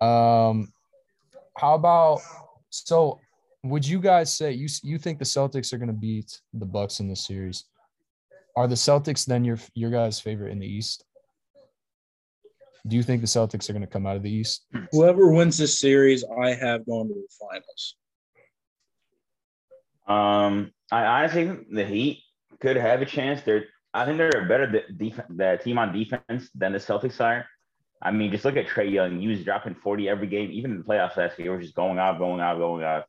[0.00, 0.72] Um,
[1.56, 2.20] how about
[2.70, 3.18] so?
[3.64, 7.00] Would you guys say you you think the Celtics are going to beat the Bucks
[7.00, 7.64] in this series?
[8.56, 11.04] Are the Celtics then your your guys' favorite in the East?
[12.86, 14.66] Do you think the Celtics are going to come out of the East?
[14.92, 17.96] Whoever wins this series, I have going to the finals.
[20.06, 22.22] Um, I honestly think the Heat
[22.60, 23.42] could have a chance.
[23.42, 27.20] They're, I think they're a better de- def- the team on defense than the Celtics
[27.20, 27.46] are.
[28.00, 29.20] I mean, just look at Trae Young.
[29.20, 31.52] He was dropping 40 every game, even in the playoffs last year.
[31.52, 33.04] He was just going out, going out, going out.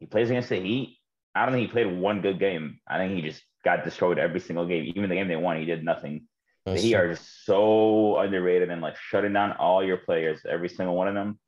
[0.00, 0.98] He plays against the Heat.
[1.34, 2.78] I don't think he played one good game.
[2.86, 4.92] I think he just got destroyed every single game.
[4.94, 6.26] Even the game they won, he did nothing.
[6.66, 10.94] The Heat are just so underrated and like shutting down all your players, every single
[10.94, 11.38] one of them.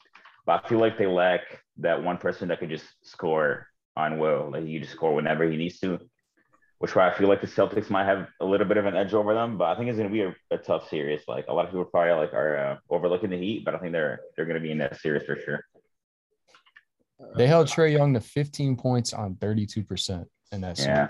[0.44, 1.40] But I feel like they lack
[1.78, 4.50] that one person that could just score on will.
[4.52, 5.98] Like he just score whenever he needs to.
[6.78, 9.14] Which why I feel like the Celtics might have a little bit of an edge
[9.14, 11.22] over them, but I think it's going to be a, a tough series.
[11.26, 13.92] Like a lot of people probably like are uh, overlooking the Heat, but I think
[13.92, 15.64] they're they're going to be in that series for sure.
[17.34, 20.86] They held Trae Young to 15 points on 32% in that series.
[20.86, 21.08] Yeah,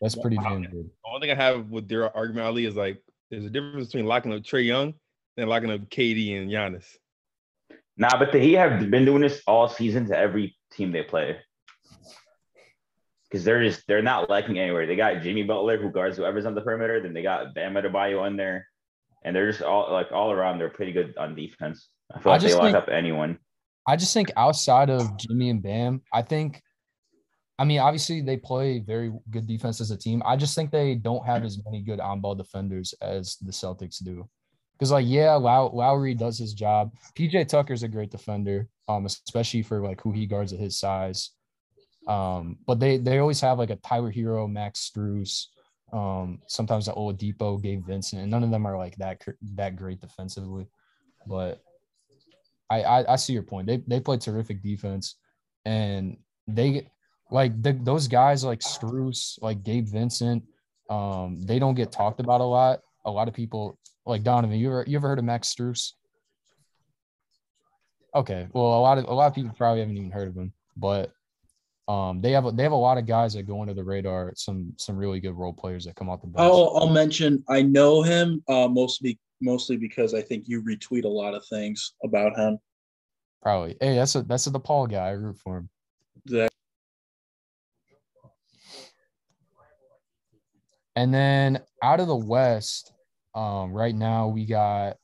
[0.00, 0.90] That's pretty damn good.
[1.04, 4.06] The only thing I have with their argument, Ali, is like there's a difference between
[4.06, 4.94] locking up Trae Young
[5.36, 6.86] and locking up KD and Giannis.
[7.96, 11.38] nah, but the Heat have been doing this all season to every team they play.
[13.30, 14.86] Because they're just they're not lacking anywhere.
[14.86, 17.00] They got Jimmy Butler who guards whoever's on the perimeter.
[17.02, 18.66] Then they got Bam Adebayo in there,
[19.22, 20.58] and they're just all like all around.
[20.58, 21.88] They're pretty good on defense.
[22.14, 23.38] I feel I like they lock think- up anyone.
[23.86, 26.62] I just think outside of Jimmy and Bam, I think,
[27.58, 30.22] I mean, obviously they play very good defense as a team.
[30.24, 34.02] I just think they don't have as many good on ball defenders as the Celtics
[34.02, 34.28] do.
[34.78, 36.92] Because, like, yeah, Low- Lowry does his job.
[37.16, 41.30] PJ Tucker's a great defender, um, especially for like who he guards at his size.
[42.06, 45.46] Um, but they they always have like a Tyler Herro, Max Strus,
[45.92, 49.22] um, sometimes an Oladipo, Gabe Vincent, and none of them are like that
[49.56, 50.68] that great defensively.
[51.26, 51.60] But
[52.70, 53.66] I, I I see your point.
[53.66, 55.16] They they play terrific defense,
[55.64, 56.16] and
[56.46, 56.88] they
[57.30, 60.44] like the, those guys like Strus, like Gabe Vincent.
[60.88, 62.80] Um, they don't get talked about a lot.
[63.04, 64.58] A lot of people like Donovan.
[64.58, 65.92] You ever you ever heard of Max Strus?
[68.14, 70.52] Okay, well a lot of a lot of people probably haven't even heard of him,
[70.76, 71.12] but
[71.88, 74.32] um, they have a, they have a lot of guys that go under the radar.
[74.36, 76.40] Some some really good role players that come out the bench.
[76.40, 81.08] I'll, I'll mention I know him uh, mostly mostly because I think you retweet a
[81.08, 82.58] lot of things about him.
[83.42, 83.76] Probably.
[83.80, 85.08] Hey, that's a that's a DePaul guy.
[85.08, 85.70] I root for him.
[90.98, 92.92] And then out of the West,
[93.32, 94.96] um, right now we got,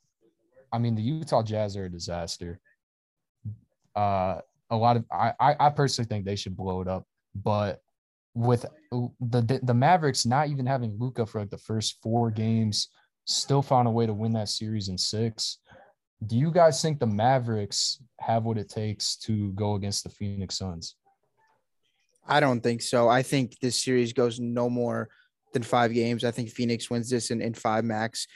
[0.72, 2.58] I mean, the Utah Jazz are a disaster.
[3.94, 7.80] Uh, a lot of I, I personally think they should blow it up, but
[8.34, 12.88] with the the Mavericks not even having Luka for like the first four games,
[13.24, 15.58] still found a way to win that series in six.
[16.26, 20.58] Do you guys think the Mavericks have what it takes to go against the Phoenix
[20.58, 20.96] Suns?
[22.26, 23.08] I don't think so.
[23.08, 25.08] I think this series goes no more
[25.54, 26.24] than five games.
[26.24, 28.26] I think Phoenix wins this in, in five max.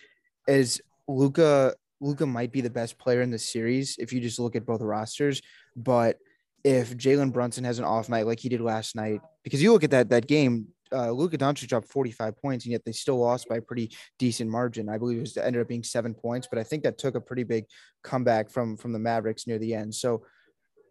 [0.48, 4.57] As Luka Luka might be the best player in the series if you just look
[4.57, 5.42] at both rosters,
[5.76, 6.16] but
[6.64, 9.85] if Jalen Brunson has an off night like he did last night, because you look
[9.85, 13.48] at that that game, uh, Luka Doncic dropped 45 points, and yet they still lost
[13.48, 14.88] by a pretty decent margin.
[14.88, 17.20] I believe it was ended up being seven points, but I think that took a
[17.20, 17.64] pretty big
[18.02, 19.94] comeback from from the Mavericks near the end.
[19.94, 20.22] So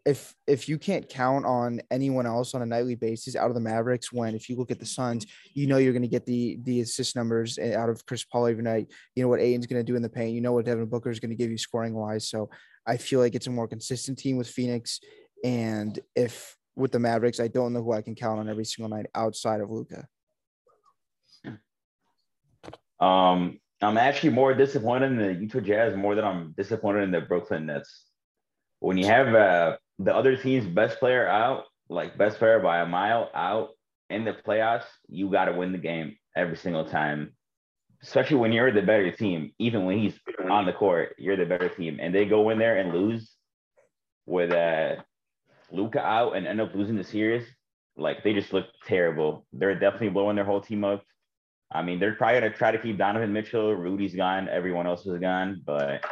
[0.08, 3.60] if if you can't count on anyone else on a nightly basis out of the
[3.60, 6.58] Mavericks, when if you look at the Suns, you know you're going to get the
[6.64, 8.88] the assist numbers eh, out of Chris Paul every night.
[9.16, 10.34] You know what Ayton's going to do in the paint.
[10.34, 12.30] You know what Devin Booker is going to give you scoring wise.
[12.30, 12.50] So
[12.88, 15.02] I feel like it's a more consistent team with Phoenix.
[15.44, 18.96] And if with the Mavericks, I don't know who I can count on every single
[18.96, 20.08] night outside of Luka.
[23.02, 27.22] Um, I'm actually more disappointed in the Utah Jazz more than I'm disappointed in the
[27.22, 28.06] Brooklyn Nets.
[28.80, 32.86] When you have uh, the other team's best player out, like best player by a
[32.86, 33.70] mile out
[34.10, 37.34] in the playoffs, you got to win the game every single time.
[38.04, 40.14] Especially when you're the better team, even when he's
[40.50, 43.32] on the court, you're the better team, and they go in there and lose
[44.28, 44.98] with uh,
[45.72, 47.48] Luka out and end up losing the series.
[47.96, 49.48] Like they just look terrible.
[49.52, 51.04] They're definitely blowing their whole team up.
[51.72, 53.74] I mean, they're probably gonna try to keep Donovan Mitchell.
[53.74, 54.48] Rudy's gone.
[54.48, 55.64] Everyone else is gone.
[55.66, 56.06] But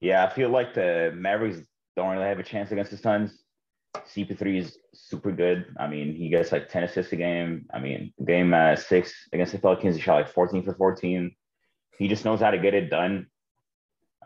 [0.00, 3.44] yeah, I feel like the Mavericks don't really have a chance against the Suns.
[3.94, 5.66] CP3 is super good.
[5.78, 7.66] I mean, he gets like 10 assists a game.
[7.72, 11.34] I mean, game uh, six against the Pelicans, he shot like 14 for 14.
[11.98, 13.28] He just knows how to get it done.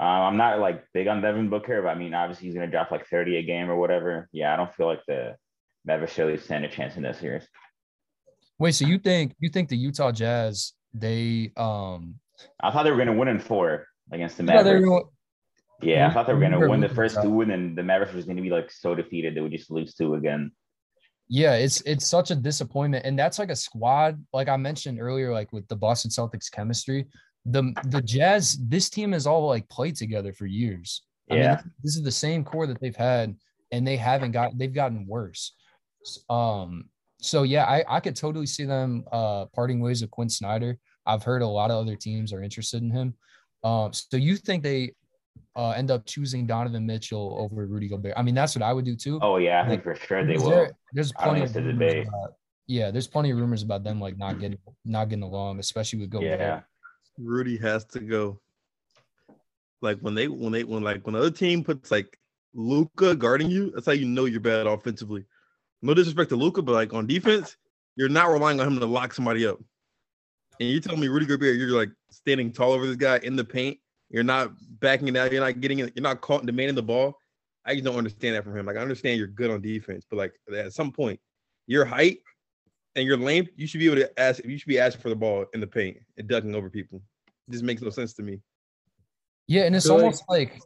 [0.01, 2.91] Uh, I'm not like big on Devin Booker, but I mean, obviously he's gonna drop
[2.91, 4.29] like 30 a game or whatever.
[4.33, 5.37] Yeah, I don't feel like the
[5.85, 7.47] Mavericks really stand a chance in this series.
[8.59, 12.15] Wait, so you think you think the Utah Jazz they um
[12.61, 15.11] I thought they were gonna win in four against the Mavericks.
[15.81, 18.25] Yeah, I thought they were gonna win the first two, and then the Mavericks was
[18.25, 20.51] gonna be like so defeated they would just lose two again.
[21.29, 24.25] Yeah, it's it's such a disappointment, and that's like a squad.
[24.33, 27.07] Like I mentioned earlier, like with the Boston Celtics chemistry,
[27.45, 28.59] the the Jazz.
[28.67, 31.03] This team has all like played together for years.
[31.31, 31.49] I Yeah.
[31.57, 33.37] mean, this is the same core that they've had,
[33.71, 34.57] and they haven't got.
[34.59, 35.55] They've gotten worse.
[36.31, 36.89] Um.
[37.21, 40.79] So yeah, I I could totally see them uh parting ways with Quin Snyder.
[41.07, 43.15] I've heard a lot of other teams are interested in him.
[43.63, 43.93] Um.
[43.93, 44.95] So you think they
[45.57, 48.15] uh, end up choosing Donovan Mitchell over Rudy Gobert.
[48.17, 49.19] I mean, that's what I would do too.
[49.23, 50.51] Oh yeah, I think for sure they Because will.
[50.51, 52.07] there- there's plenty of it's debate.
[52.09, 52.35] about,
[52.67, 56.11] yeah, there's plenty of rumors about them like not getting not getting along, especially with
[56.11, 56.39] Gobert.
[56.41, 56.61] Yeah,
[57.19, 58.41] Rudy has to go.
[59.81, 62.19] Like when they when they when like when the other team puts like
[62.55, 65.25] Luka guarding you, that's how you know you're bad offensively.
[65.83, 67.57] No disrespect to Luka, but like on defense,
[67.97, 69.59] you're not relying on him to lock somebody up.
[70.59, 73.45] And you tell me Rudy Gobert, you're like standing tall over this guy in the
[73.45, 73.79] paint.
[74.11, 75.33] You're not backing it out.
[75.33, 75.93] You're not getting it.
[75.95, 77.15] You're not caught in demanding the ball.
[77.65, 78.67] I just don't understand that from him.
[78.67, 81.21] Like I understand you're good on defense, but like at some point,
[81.67, 82.21] your height
[82.97, 84.43] and your length, you should be able to ask.
[84.45, 87.03] You should be asking for the ball in the paint and ducking over people.
[87.49, 88.41] It just makes no sense to me.
[89.47, 90.61] Yeah, and it's feel like- almost like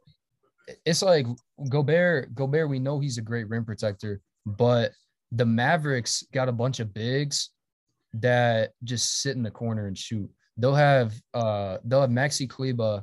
[0.86, 1.26] it's like
[1.68, 2.34] Gobert.
[2.34, 4.92] Gobert, we know he's a great rim protector, but
[5.32, 7.50] the Mavericks got a bunch of bigs
[8.14, 10.30] that just sit in the corner and shoot.
[10.56, 13.02] They'll have uh they'll have Maxi Kleber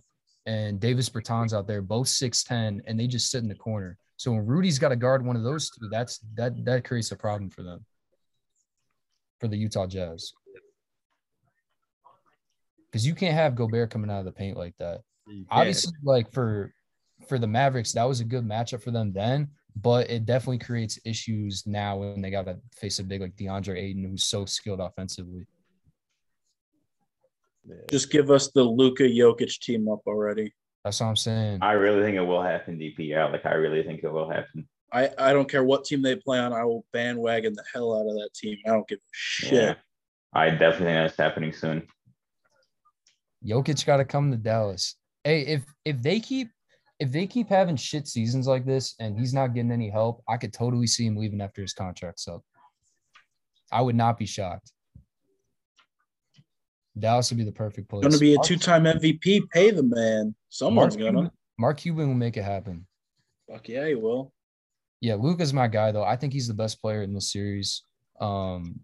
[0.50, 3.98] and Davis Bertans out there, both 6'10, and they just sit in the corner.
[4.18, 7.16] So when Rudy's got to guard one of those two, that's that that creates a
[7.16, 7.86] problem for them.
[9.40, 10.34] For the Utah Jazz.
[12.92, 15.02] Because you can't have Gobert coming out of the paint like that
[15.50, 16.74] obviously like for
[17.28, 21.00] for the Mavericks, that was a good matchup for them then, but it definitely creates
[21.06, 24.80] issues now when they got to face a big like DeAndre Ayton who's so skilled
[24.80, 25.46] offensively.
[27.70, 27.76] Yeah.
[27.90, 30.54] Just give us the Luka Jokic team up already.
[30.84, 31.60] That's what I'm saying.
[31.62, 32.80] I really think it will happen.
[32.80, 34.68] DP, yeah, like I really think it will happen.
[34.92, 36.52] I, I don't care what team they play on.
[36.52, 38.58] I will bandwagon the hell out of that team.
[38.66, 39.54] I don't give a shit.
[39.54, 39.74] Yeah,
[40.34, 41.88] I definitely think that's happening soon.
[43.46, 44.96] Jokic got to come to Dallas.
[45.24, 46.50] Hey, if if they keep
[47.00, 50.38] if they keep having shit seasons like this and he's not getting any help, I
[50.38, 52.42] could totally see him leaving after his contract's up.
[53.72, 54.72] I would not be shocked.
[56.98, 58.02] Dallas would be the perfect place.
[58.02, 59.50] Going to be a two-time MVP.
[59.50, 60.36] Pay the man.
[60.50, 61.22] Someone's Mark gonna.
[61.22, 62.86] Cuban, Mark Cuban will make it happen.
[63.50, 64.34] Fuck yeah, he will.
[65.02, 66.04] Yeah, Luka's my guy though.
[66.04, 67.84] I think he's the best player in this series.
[68.20, 68.82] Um,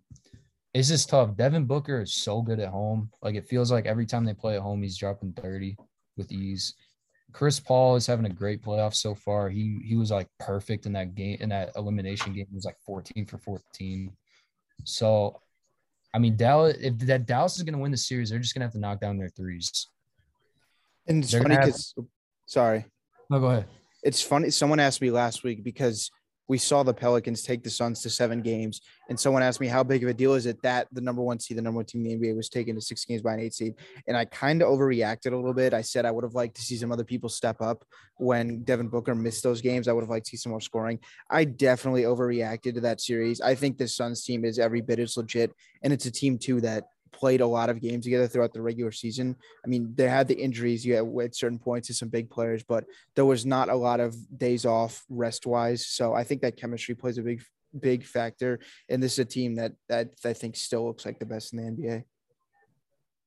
[0.74, 1.36] it's just tough.
[1.36, 3.10] Devin Booker is so good at home.
[3.22, 5.76] Like it feels like every time they play at home, he's dropping 30
[6.18, 6.74] with ease.
[7.32, 9.50] Chris Paul is having a great playoff so far.
[9.50, 12.46] He he was like perfect in that game in that elimination game.
[12.50, 14.12] He was like 14 for 14.
[14.86, 15.42] So
[16.16, 18.72] I mean Dallas if that Dallas is gonna win the series, they're just gonna have
[18.74, 19.90] to knock down their threes.
[21.08, 21.94] And it's They're funny gonna have- because,
[22.46, 22.86] sorry.
[23.30, 23.66] No, go ahead.
[24.02, 24.50] It's funny.
[24.50, 26.10] Someone asked me last week because
[26.48, 29.84] we saw the Pelicans take the Suns to seven games, and someone asked me how
[29.84, 32.06] big of a deal is it that the number one seed, the number one team
[32.06, 33.76] in the NBA, was taken to six games by an eight seed,
[34.08, 35.74] and I kind of overreacted a little bit.
[35.74, 37.84] I said I would have liked to see some other people step up
[38.18, 39.88] when Devin Booker missed those games.
[39.88, 41.00] I would have liked to see some more scoring.
[41.30, 43.42] I definitely overreacted to that series.
[43.42, 45.52] I think the Suns team is every bit as legit,
[45.84, 48.92] and it's a team too that played a lot of games together throughout the regular
[48.92, 49.36] season.
[49.64, 52.64] I mean, they had the injuries you had at certain points to some big players,
[52.64, 55.88] but there was not a lot of days off rest wise.
[55.88, 57.42] So I think that chemistry plays a big,
[57.80, 58.60] big factor.
[58.90, 61.58] And this is a team that that I think still looks like the best in
[61.60, 62.04] the NBA.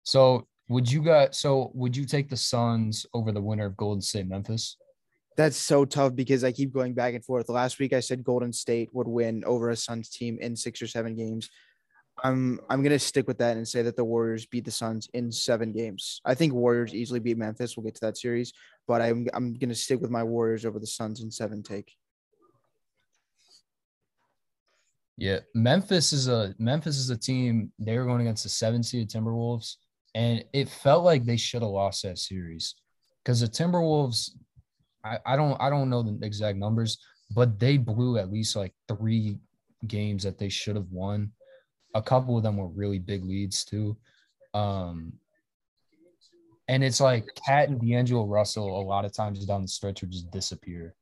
[0.05, 1.39] So would you guys?
[1.39, 4.77] So would you take the Suns over the winner of Golden State Memphis?
[5.37, 7.49] That's so tough because I keep going back and forth.
[7.49, 10.89] Last week I said Golden State would win over a Suns team in six or
[10.89, 11.49] seven games.
[12.25, 15.31] I'm I'm gonna stick with that and say that the Warriors beat the Suns in
[15.31, 16.21] seven games.
[16.25, 17.77] I think Warriors easily beat Memphis.
[17.77, 18.53] We'll get to that series,
[18.87, 21.63] but I'm I'm gonna stick with my Warriors over the Suns in seven.
[21.63, 21.95] Take.
[25.17, 27.73] Yeah, Memphis is a Memphis is a team.
[27.79, 29.77] They were going against the seven seed Timberwolves,
[30.15, 32.75] and it felt like they should have lost that series
[33.25, 34.31] because the Timberwolves.
[35.05, 36.99] I, I don't I don't know the exact numbers,
[37.31, 39.39] but they blew at least like three
[39.87, 41.31] games that they should have won
[41.95, 43.97] a couple of them were really big leads too.
[44.55, 45.13] Um,
[46.69, 50.11] and it's like KAT and D'Angelo Russell a lot of times down the stretch would
[50.11, 50.95] just disappear.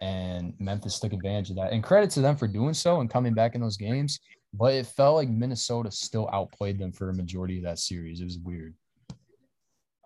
[0.00, 1.72] And Memphis took advantage of that.
[1.72, 4.20] And credit to them for doing so and coming back in those games.
[4.54, 8.20] But it felt like Minnesota still outplayed them for a majority of that series.
[8.20, 8.74] It was weird.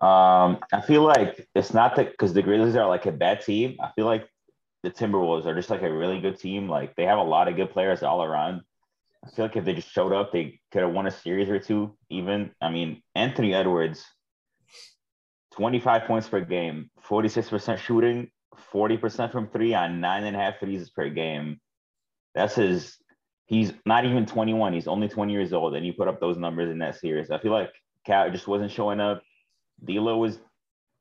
[0.01, 3.77] Um, I feel like it's not that because the Grizzlies are like a bad team.
[3.81, 4.27] I feel like
[4.83, 6.67] the Timberwolves are just like a really good team.
[6.67, 8.61] Like they have a lot of good players all around.
[9.25, 11.59] I feel like if they just showed up, they could have won a series or
[11.59, 11.95] two.
[12.09, 14.05] Even I mean, Anthony Edwards,
[15.53, 18.29] 25 points per game, 46% shooting,
[18.73, 21.59] 40% from three on nine and a half threes per game.
[22.35, 22.97] That's his.
[23.47, 24.73] He's not even 21.
[24.73, 27.31] He's only 20 years old, and he put up those numbers in that series.
[27.31, 27.71] I feel like
[28.05, 29.21] KAT just wasn't showing up.
[29.83, 30.39] D'Lo was.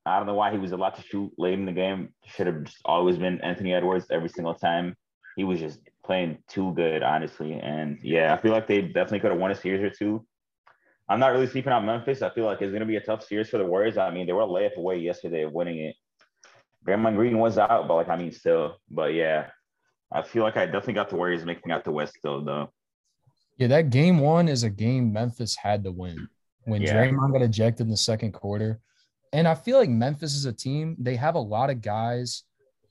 [0.06, 2.10] I don't know why he was allowed to shoot late in the game.
[2.26, 4.96] Should have just always been Anthony Edwards every single time.
[5.36, 7.54] He was just playing too good, honestly.
[7.54, 10.24] And yeah, I feel like they definitely could have won a series or two.
[11.08, 12.22] I'm not really sleeping on Memphis.
[12.22, 13.98] I feel like it's going to be a tough series for the Warriors.
[13.98, 15.96] I mean, they were a layup away yesterday of winning it.
[16.86, 18.76] Draymond Green was out, but like, I mean, still.
[18.90, 19.48] But yeah,
[20.12, 22.70] I feel like I definitely got the Warriors making out the West still, though.
[23.58, 26.28] Yeah, that game one is a game Memphis had to win
[26.64, 26.94] when yeah.
[26.94, 28.80] Draymond got ejected in the second quarter.
[29.32, 32.44] And I feel like Memphis is a team, they have a lot of guys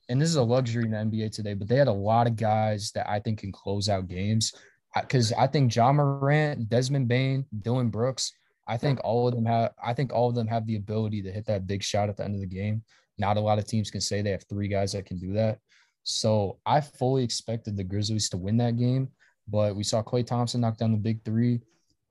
[0.08, 2.36] and this is a luxury in the NBA today, but they had a lot of
[2.36, 4.52] guys that I think can close out games.
[4.94, 8.32] Because I think Ja Morant, Desmond Bane, Dillon Brooks,
[8.66, 11.32] I think all of them have I think all of them have the ability to
[11.32, 12.82] hit that big shot at the end of the game.
[13.18, 15.58] Not a lot of teams can say they have three guys that can do that.
[16.04, 19.08] So I fully expected the Grizzlies to win that game,
[19.48, 21.60] but we saw Klay Thompson knock down the big three.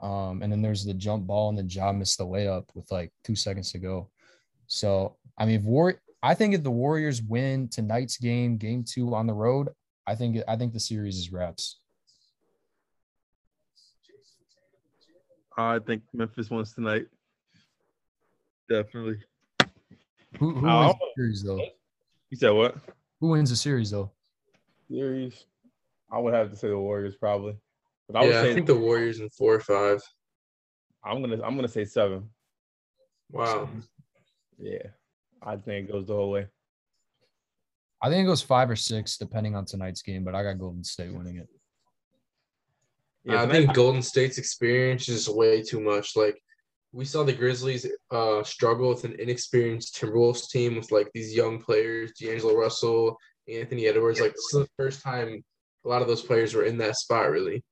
[0.02, 3.12] Um, and then there's the jump ball, and then Ja missed the layup with like
[3.24, 4.10] two seconds to go.
[4.68, 9.14] So I mean, if War I think if the Warriors win tonight's game, game two
[9.14, 9.68] on the road,
[10.08, 11.80] I think I think the series is wraps.
[15.58, 17.08] I think Memphis wins tonight.
[18.70, 19.18] Definitely.
[20.40, 21.66] Who, who oh, wins the series though?
[22.30, 22.78] You said what?
[23.20, 24.10] Who wins the series though?
[24.90, 25.46] Series.
[26.10, 27.58] I would have to say the Warriors probably.
[28.08, 30.02] But I yeah, I think the Warriors in four or five.
[31.04, 32.30] I'm gonna I'm gonna say seven.
[33.30, 33.68] Wow.
[34.58, 34.88] Yeah.
[35.46, 36.48] I think it goes the whole way.
[38.02, 40.84] I think it goes five or six, depending on tonight's game, but I got Golden
[40.84, 41.48] State winning it.
[43.24, 46.18] Yeah, I think Golden State's experience is way too much.
[46.18, 46.38] Like
[46.92, 51.62] we saw the Grizzlies uh, struggle with an inexperienced Timberwolves team with like these young
[51.62, 54.20] players, D'Angelo Russell, Anthony Edwards.
[54.20, 55.42] Like this is the first time
[55.86, 57.64] a lot of those players were in that spot really.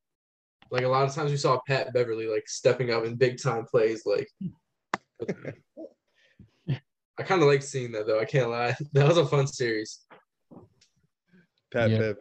[0.69, 3.65] Like a lot of times we saw Pat Beverley like stepping up in big time
[3.65, 4.03] plays.
[4.05, 4.29] Like
[7.21, 8.19] I kind of like seeing that though.
[8.19, 8.75] I can't lie.
[8.93, 9.99] That was a fun series.
[11.71, 11.97] Pat yeah.
[11.99, 12.15] Bev,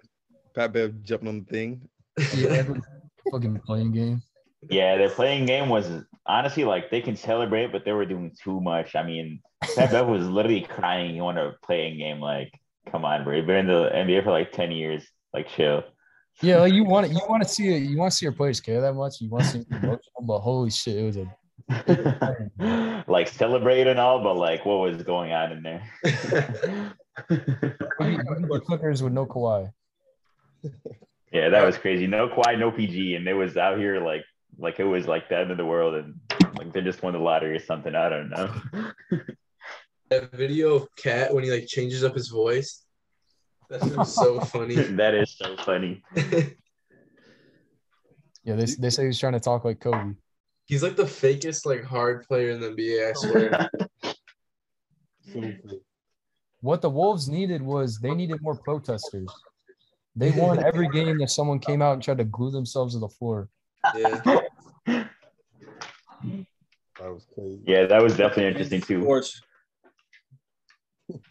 [0.54, 1.88] Pat Bev jumping on the thing.
[2.36, 2.64] Yeah,
[3.32, 4.22] fucking play-in game.
[4.68, 5.90] Yeah, their play-in game was
[6.26, 8.94] honestly like they can celebrate, but they were doing too much.
[8.94, 9.40] I mean,
[9.74, 11.16] Pat Bev was literally crying.
[11.16, 12.20] You want a play-in game?
[12.20, 12.53] Like,
[12.92, 13.36] come on, bro.
[13.36, 15.03] You've been in the NBA for like ten years.
[15.32, 15.82] Like, chill.
[16.42, 17.84] Yeah, like you want you want to see it.
[17.84, 19.20] You want to see your players care that much.
[19.22, 21.26] You want to see emotional, but holy shit, it was a
[23.09, 25.83] like celebrate and all, but like what was going on in there?
[27.29, 29.73] the Clippers with no Kawhi.
[31.33, 32.07] Yeah, that was crazy.
[32.07, 34.25] No Kawhi, no PG, and it was out here like
[34.59, 36.14] like it was like the end of the world, and
[36.57, 37.95] like they just won the lottery or something.
[37.95, 38.53] I don't know.
[40.11, 42.85] that video of KAT when he like changes up his voice.
[43.68, 44.75] That shit so funny.
[44.75, 46.03] that is so funny.
[48.43, 50.14] Yeah, they, they say he's trying to talk like Kobe.
[50.71, 53.11] He's like the fakest like hard player in the NBA.
[53.11, 53.68] I swear.
[56.62, 59.33] What the Wolves needed was they needed more protesters.
[60.14, 63.09] They won every game that someone came out and tried to glue themselves to the
[63.09, 63.49] floor.
[63.97, 64.21] yeah.
[64.87, 65.09] that
[66.99, 67.62] was crazy.
[67.66, 69.01] Yeah, that was definitely interesting too.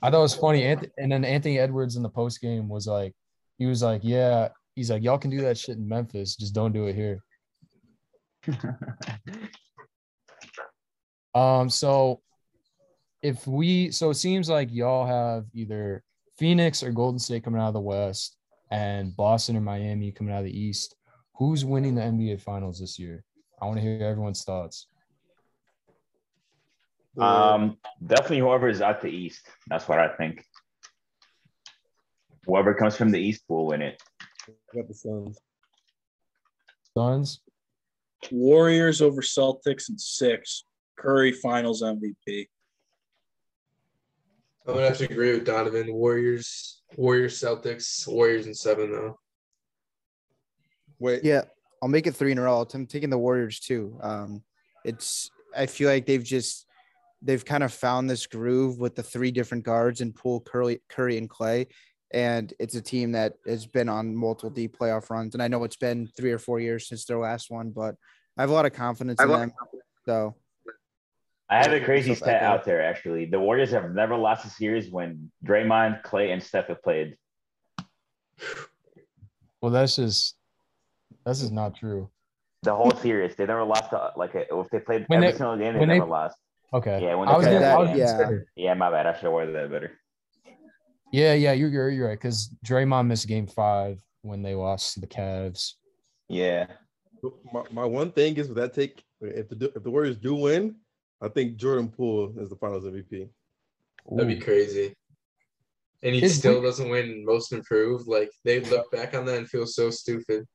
[0.02, 0.66] I thought it was funny.
[0.66, 3.14] And then Anthony Edwards in the post game was like,
[3.60, 6.74] he was like, yeah, he's like, y'all can do that shit in Memphis, just don't
[6.74, 7.24] do it here.
[11.36, 12.22] Um, so
[13.22, 16.04] if we, so it seems like y'all have either
[16.40, 18.40] Phoenix or Golden State coming out of the West,
[18.72, 20.96] and Boston or Miami coming out of the East.
[21.36, 23.24] Who's winning the NBA Finals this year?
[23.62, 24.88] I want to hear everyone's thoughts.
[27.18, 29.48] Um, definitely whoever is at the East.
[29.68, 30.46] That's what I think.
[32.46, 34.02] Whoever comes from the East will win it.
[34.48, 35.40] I got the Suns.
[36.96, 37.42] Suns.
[38.32, 40.64] Warriors over Celtics in six.
[40.98, 42.48] Curry Finals MVP.
[44.68, 45.94] I'm gonna have to agree with Donovan.
[45.94, 49.18] Warriors, Warriors, Celtics, Warriors in seven though.
[51.00, 51.44] Wait, Yeah,
[51.82, 52.68] I'll make it three in a row.
[52.74, 53.98] I'm taking the Warriors too.
[54.02, 54.44] Um,
[54.84, 56.68] it's I feel like they've just
[57.22, 61.18] they've kind of found this groove with the three different guards and Poole, Curry, Curry,
[61.18, 61.68] and Klay,
[62.12, 65.36] and it's a team that has been on multiple deep playoff runs.
[65.36, 67.96] And I know it's been three or four years since their last one, but
[68.38, 69.54] I have a lot of confidence in them.
[70.06, 70.36] So
[71.50, 73.26] I have a crazy so stat uh, out there actually.
[73.26, 77.16] The Warriors have never lost a series when Draymond, Klay, and Steph have played.
[79.62, 80.36] Well, that's just
[81.26, 82.10] that's just not true.
[82.64, 83.92] The whole series, they never lost.
[83.94, 86.10] A, like a, if they played When every they- single game, they when they- never
[86.10, 86.38] lost.
[86.72, 87.02] Okay.
[87.02, 88.30] Yeah, when I was they gonna, played that yeah.
[88.56, 89.08] Yeah, my bad.
[89.08, 90.00] I should have worded that better.
[91.12, 95.00] Yeah, yeah, you're you're, you're right because Draymond missed Game Five when they lost to
[95.00, 95.74] the Cavs.
[96.28, 96.68] Yeah.
[97.52, 100.76] my, my one thing is with that take, if the if the Warriors do win,
[101.22, 103.30] I think Jordan Poole is the Finals MVP.
[104.12, 104.94] That'd be crazy.
[106.02, 108.08] And he Is- still doesn't win Most Improved.
[108.08, 110.46] Like they look back on that and feel so stupid.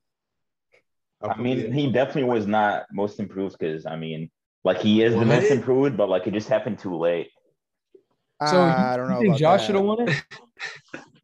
[1.22, 4.30] I mean, he definitely was not most improved because I mean,
[4.62, 7.28] like he is the most improved, but like it just happened too late.
[8.51, 9.18] So uh, you, I don't you know.
[9.20, 10.22] think about Josh should have won it?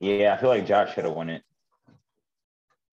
[0.02, 1.42] Yeah, I feel like Josh should have won it.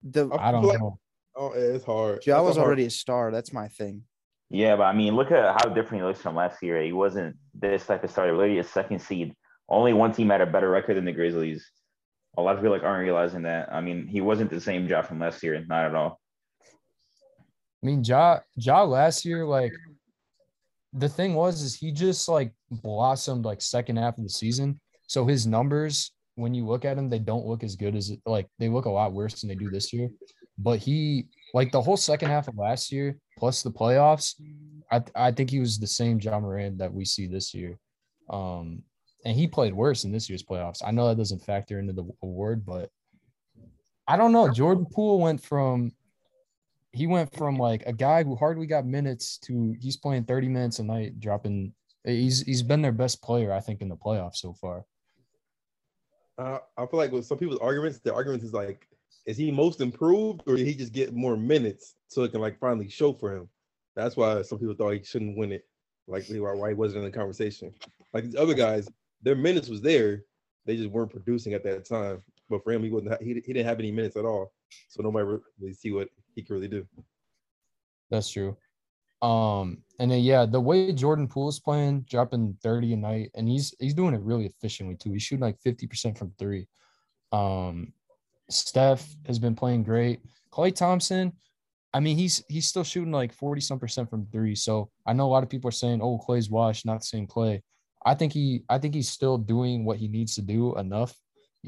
[0.03, 0.99] The I don't like- know.
[1.38, 2.25] oh, it's hard.
[2.25, 3.32] Ja That's a was hard- already a star.
[3.32, 4.03] That's my thing.
[4.49, 6.82] Yeah, but I mean, look at how different he looks from last year.
[6.82, 8.34] He wasn't this type of starter.
[8.36, 9.34] Literally a second seed.
[9.69, 11.65] Only one team had a better record than the Grizzlies.
[12.38, 13.71] A lot of people like aren't realizing that.
[13.71, 16.19] I mean, he wasn't the same job from last year, not at all.
[17.82, 19.71] I mean, Ja Ja last year, like
[20.93, 24.80] the thing was, is he just like blossomed like second half of the season.
[25.07, 28.47] So his numbers, when you look at him, they don't look as good as like
[28.59, 30.09] they look a lot worse than they do this year.
[30.57, 34.36] But he like the whole second half of last year plus the playoffs,
[34.91, 37.78] I I think he was the same Ja Morant that we see this year.
[38.30, 38.84] Um,
[39.26, 40.82] and he played worse in this year's playoffs.
[40.86, 42.89] I know that doesn't factor into the award, but
[44.07, 44.49] I don't know.
[44.49, 45.91] Jordan Poole went from
[46.93, 50.80] he went from like a guy who hardly got minutes to he's playing 30 minutes
[50.80, 51.74] a night, dropping.
[52.05, 54.85] He's he's been their best player, I think, in the playoffs so far.
[56.37, 58.87] Uh, I feel like with some people's arguments, the argument is like,
[59.25, 62.59] is he most improved or did he just get more minutes so it can like
[62.59, 63.49] finally show for him?
[63.95, 65.65] That's why some people thought he shouldn't win it.
[66.07, 67.73] Like why why he wasn't in the conversation.
[68.13, 68.87] Like these other guys,
[69.23, 70.23] their minutes was there,
[70.65, 72.21] they just weren't producing at that time.
[72.49, 73.21] But for him, he wasn't.
[73.21, 74.53] He, he didn't have any minutes at all,
[74.87, 76.87] so nobody really see what he could really do.
[78.09, 78.55] That's true.
[79.22, 83.74] Um, and then yeah, the way Jordan Poole's playing, dropping 30 a night, and he's
[83.80, 85.11] he's doing it really efficiently too.
[85.11, 86.68] He's shooting like 50% from three.
[87.32, 87.93] Um,
[88.49, 90.20] Steph has been playing great.
[90.51, 91.34] Klay Thompson,
[91.93, 94.55] I mean, he's he's still shooting like 40 some percent from three.
[94.55, 97.28] So I know a lot of people are saying, oh, Klay's washed, not the same
[97.28, 97.61] Klay.
[98.05, 101.15] I think he I think he's still doing what he needs to do enough.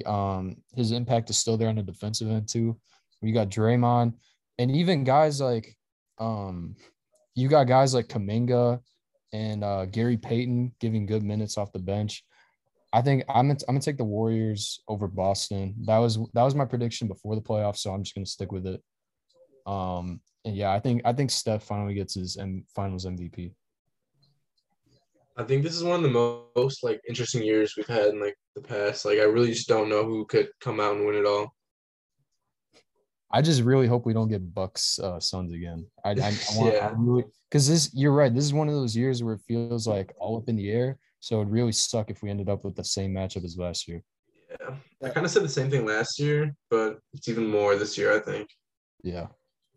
[0.05, 2.79] Um, his impact is still there on the defensive end too.
[3.21, 4.13] You got Draymond,
[4.57, 5.75] and even guys like
[6.19, 6.75] um
[7.39, 8.79] you got guys like Kuminga
[9.31, 12.23] and uh, Gary Payton giving good minutes off the bench.
[12.91, 15.75] I think I'm gonna, I'm gonna take the Warriors over Boston.
[15.85, 18.65] That was that was my prediction before the playoffs, so I'm just gonna stick with
[18.65, 18.81] it.
[19.65, 23.53] Um, and yeah, I think I think Steph finally gets his M- Finals MVP.
[25.37, 28.35] I think this is one of the most like interesting years we've had in like
[28.55, 29.05] the past.
[29.05, 31.53] Like I really just don't know who could come out and win it all.
[33.31, 35.85] I just really hope we don't get Bucks uh, Suns again.
[36.03, 36.93] I, I, I want Yeah.
[36.97, 38.33] Really because this you're right.
[38.33, 40.97] This is one of those years where it feels like all up in the air.
[41.19, 44.01] So it'd really suck if we ended up with the same matchup as last year.
[44.49, 44.75] Yeah.
[45.03, 48.15] I kind of said the same thing last year, but it's even more this year,
[48.15, 48.49] I think.
[49.03, 49.27] Yeah.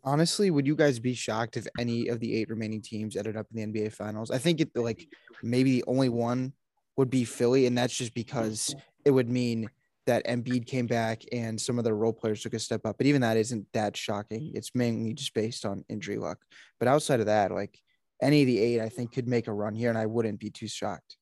[0.05, 3.47] Honestly, would you guys be shocked if any of the eight remaining teams ended up
[3.55, 4.31] in the NBA Finals?
[4.31, 5.07] I think it like
[5.43, 6.53] maybe the only one
[6.97, 8.75] would be Philly, and that's just because
[9.05, 9.69] it would mean
[10.07, 12.97] that Embiid came back and some of the role players took a step up.
[12.99, 14.53] But even that isn't that shocking.
[14.55, 16.39] It's mainly just based on injury luck.
[16.79, 17.79] But outside of that, like
[18.21, 20.51] any of the eight, I think could make a run here, and I wouldn't be
[20.51, 21.17] too shocked.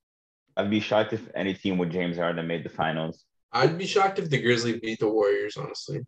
[0.57, 3.24] I'd be shocked if any team with James Harden made the finals.
[3.53, 6.01] I'd be shocked if the Grizzlies beat the Warriors, honestly.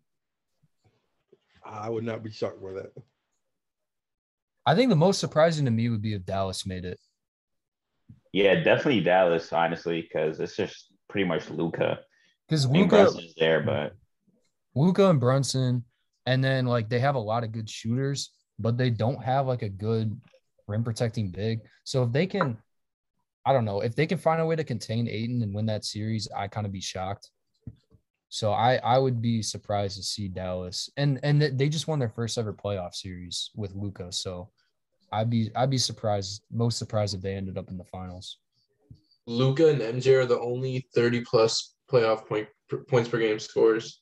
[1.65, 2.91] I would not be shocked by that.
[4.65, 6.99] I think the most surprising to me would be if Dallas made it.
[8.31, 11.99] Yeah, definitely Dallas, honestly, because it's just pretty much Luka.
[12.47, 13.93] Because I mean, Luka, Brunson's there, but
[14.75, 15.83] Luka and Brunson,
[16.25, 19.61] and then like they have a lot of good shooters, but they don't have like
[19.61, 20.19] a good
[20.67, 21.61] rim protecting big.
[21.83, 22.57] So if they can,
[23.45, 25.85] I don't know, if they can find a way to contain Ayton and win that
[25.85, 27.29] series, I kind of be shocked.
[28.29, 32.09] So I I would be surprised to see Dallas, and and they just won their
[32.09, 34.11] first ever playoff series with Luka.
[34.11, 34.49] So
[35.11, 38.39] I'd be I'd be surprised, most surprised if they ended up in the finals.
[39.27, 42.47] Luka and MJ are the only 30 plus playoff point
[42.87, 44.01] points per game scores.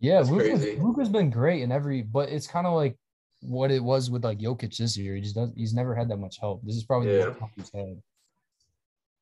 [0.00, 2.96] Yeah, Luka, Luka's been great in every, but it's kind of like
[3.40, 5.14] what it was with like Jokic this year.
[5.14, 6.62] He just does, he's never had that much help.
[6.64, 7.26] This is probably the Yeah.
[7.26, 8.02] most help he's had.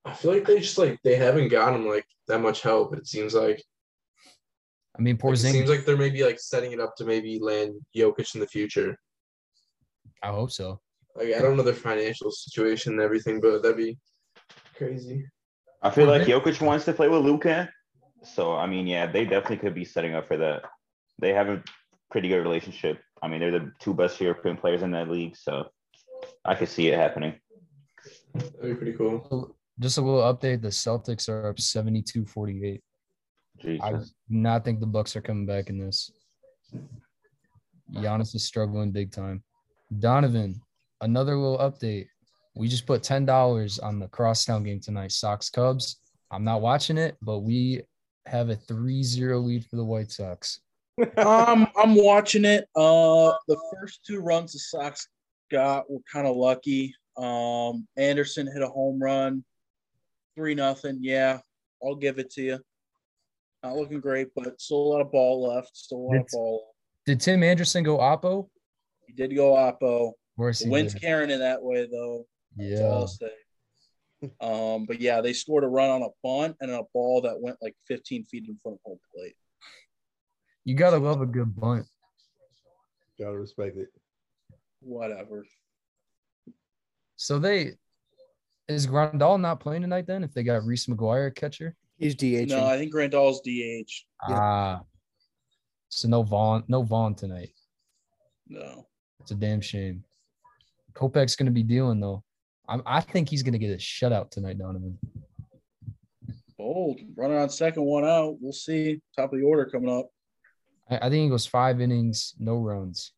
[0.05, 2.97] I feel like they just like they haven't gotten him like that much help.
[2.97, 3.63] It seems like
[4.99, 7.75] I mean, Like, it seems like they're maybe like setting it up to maybe land
[7.97, 8.99] Jokic in the future.
[10.23, 10.81] I hope so.
[11.15, 13.99] Like I don't know their financial situation and everything, but that'd be
[14.75, 15.25] crazy.
[15.83, 17.69] I feel like Jokic wants to play with Luka.
[18.23, 20.63] So I mean, yeah, they definitely could be setting up for that.
[21.19, 21.63] They have a
[22.11, 23.01] pretty good relationship.
[23.23, 25.69] I mean, they're the two best European players in that league, so
[26.45, 27.35] I could see it happening.
[28.35, 29.57] That'd be pretty cool.
[29.81, 32.81] Just a little update: the Celtics are up 72-48.
[33.81, 36.11] I do not think the Bucks are coming back in this.
[37.95, 39.43] Giannis is struggling big time.
[39.99, 40.61] Donovan,
[41.01, 42.07] another little update.
[42.55, 45.13] We just put ten dollars on the crosstown game tonight.
[45.13, 45.97] Sox Cubs.
[46.31, 47.83] I'm not watching it, but we
[48.27, 50.61] have a 3-0 lead for the White Sox.
[51.19, 52.65] um, I'm watching it.
[52.75, 55.09] Uh, the first two runs the Sox
[55.51, 56.95] got were kind of lucky.
[57.19, 59.45] Um, Anderson hit a home run,
[60.37, 60.99] three nothing.
[61.03, 61.41] Yeah,
[61.85, 62.59] I'll give it to you.
[63.63, 65.77] Not looking great, but still a lot of ball left.
[65.77, 66.75] Still a lot of ball.
[67.05, 68.49] Did Tim Anderson go Oppo?
[69.07, 70.13] He did go Oppo.
[70.37, 70.71] Where's The he?
[70.71, 72.27] wind's carrying it that way though.
[72.57, 72.95] That's all Yeah.
[72.95, 73.33] I'll say.
[74.41, 77.57] Um, but yeah, they scored a run on a bunt and a ball that went
[77.61, 79.35] like 15 feet in front of home plate.
[80.65, 81.87] You gotta love a good bunt.
[83.19, 83.89] Gotta respect it.
[84.81, 85.45] Whatever.
[87.17, 87.73] So they
[88.69, 90.23] is Grandal not playing tonight then?
[90.23, 91.75] If they got Reese McGuire catcher?
[91.99, 92.49] He's DH.
[92.49, 93.91] No, I think Grandal's DH.
[94.29, 94.39] Yeah.
[94.41, 94.81] Ah.
[95.89, 97.51] So no Vaughn, no Vaughn tonight.
[98.49, 98.87] No.
[99.21, 100.05] It's a damn shame.
[100.95, 102.23] Kopech's gonna be dealing though.
[102.69, 104.99] I'm, I think he's gonna get a shutout tonight, Donovan.
[106.59, 107.01] Bold.
[107.17, 108.37] Running on second, one out.
[108.41, 109.01] We'll see.
[109.17, 110.09] Top of the order coming up.
[110.91, 113.13] I, I think he goes five innings, no runs.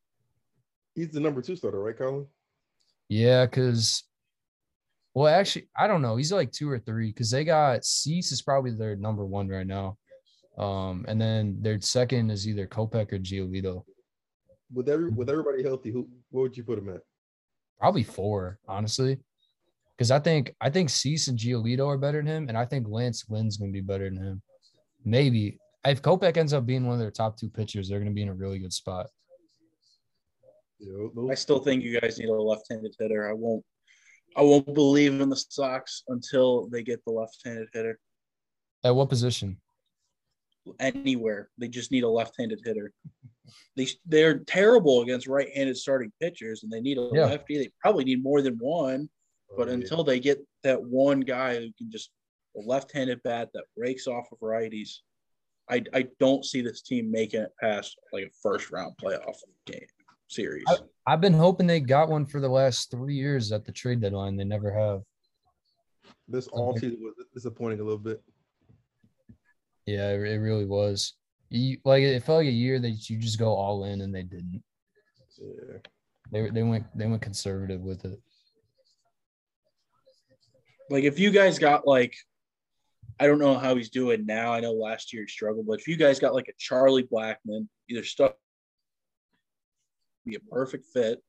[0.95, 2.27] He's the number two starter, right, Colin?
[3.09, 4.05] Yeah, because
[5.15, 6.17] well, actually, I don't know.
[6.17, 9.67] He's like two or three because they got Cease is probably their number one right
[9.67, 9.97] now.
[10.59, 13.85] Um, and then their second is either Kopech or Giolito.
[14.73, 17.01] With every with everybody healthy, who what would you put him at?
[17.79, 19.19] Probably four, honestly.
[19.97, 22.89] Because I think I think Cease and Giolito are better than him, and I think
[22.89, 24.43] Lance Lynn's gonna be better than him.
[25.05, 28.23] Maybe if Kopech ends up being one of their top two pitchers, they're gonna be
[28.23, 29.07] in a really good spot.
[31.31, 33.29] I still think you guys need a left-handed hitter.
[33.29, 33.65] I won't.
[34.37, 37.99] I won't believe in the Sox until they get the left-handed hitter
[38.83, 39.61] At what position?
[40.81, 41.51] anywhere.
[41.59, 42.93] They just need a left-handed hitter.
[43.77, 47.27] They they're terrible against right-handed starting pitchers, and they need a Yeah.
[47.27, 47.59] lefty.
[47.59, 49.09] They probably need more than one.
[49.55, 49.77] Oh, but oh, yeah.
[49.79, 52.11] until they get that one guy who can just
[52.57, 54.99] a left-handed bat that breaks off of righties,
[55.71, 59.37] I I don't see this team making it past like a first-round playoff
[59.67, 59.87] game
[60.29, 60.65] series.
[61.07, 64.37] I've been hoping they got one for the last three years at the trade deadline.
[64.37, 65.03] They never have.
[66.29, 68.23] this all season was disappointing a little bit.
[69.87, 71.15] Yeah, it, it really was.
[71.51, 74.23] You, like it felt like a year that you just go all in, and they
[74.23, 74.63] didn't.
[75.39, 75.79] Yeah.
[76.33, 78.19] They they went they went conservative with it.
[80.91, 82.15] Like if you guys got like
[83.21, 84.53] I don't know how he's doing now.
[84.53, 87.69] I know last year he struggled, but if you guys got like a Charlie Blackmon,
[87.89, 88.33] either stuff
[90.27, 91.23] be a perfect fit.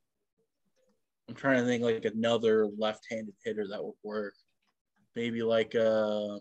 [1.28, 4.36] I'm trying to think like another left-handed hitter that would work.
[5.16, 6.36] maybe like uh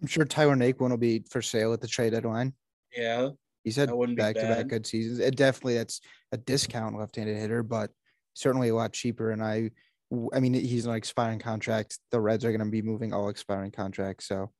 [0.00, 2.52] I'm sure Tyler Naquin will be for sale at the trade deadline.
[2.94, 3.30] yeah,
[3.62, 5.18] He's had That wouldn't be back to back good seasons.
[5.18, 6.00] It definitely that's
[6.32, 7.90] a discount left-handed hitter, but
[8.34, 9.30] certainly a lot cheaper.
[9.30, 9.70] And I,
[10.32, 11.98] I mean, he's an expiring contract.
[12.10, 14.26] The Reds are going to be moving all expiring contracts.
[14.26, 14.50] So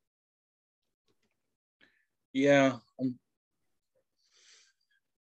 [2.35, 2.77] yeah.
[3.01, 3.19] Um,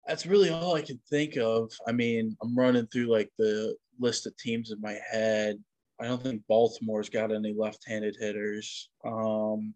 [0.07, 1.72] that's really all I can think of.
[1.89, 5.57] I mean, I'm running through like the list of teams in my head.
[6.01, 8.91] I don't think Baltimore's got any left-handed hitters.
[9.07, 9.72] Um,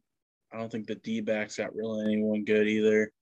[0.53, 3.13] I don't think the D-backs got really anyone good either.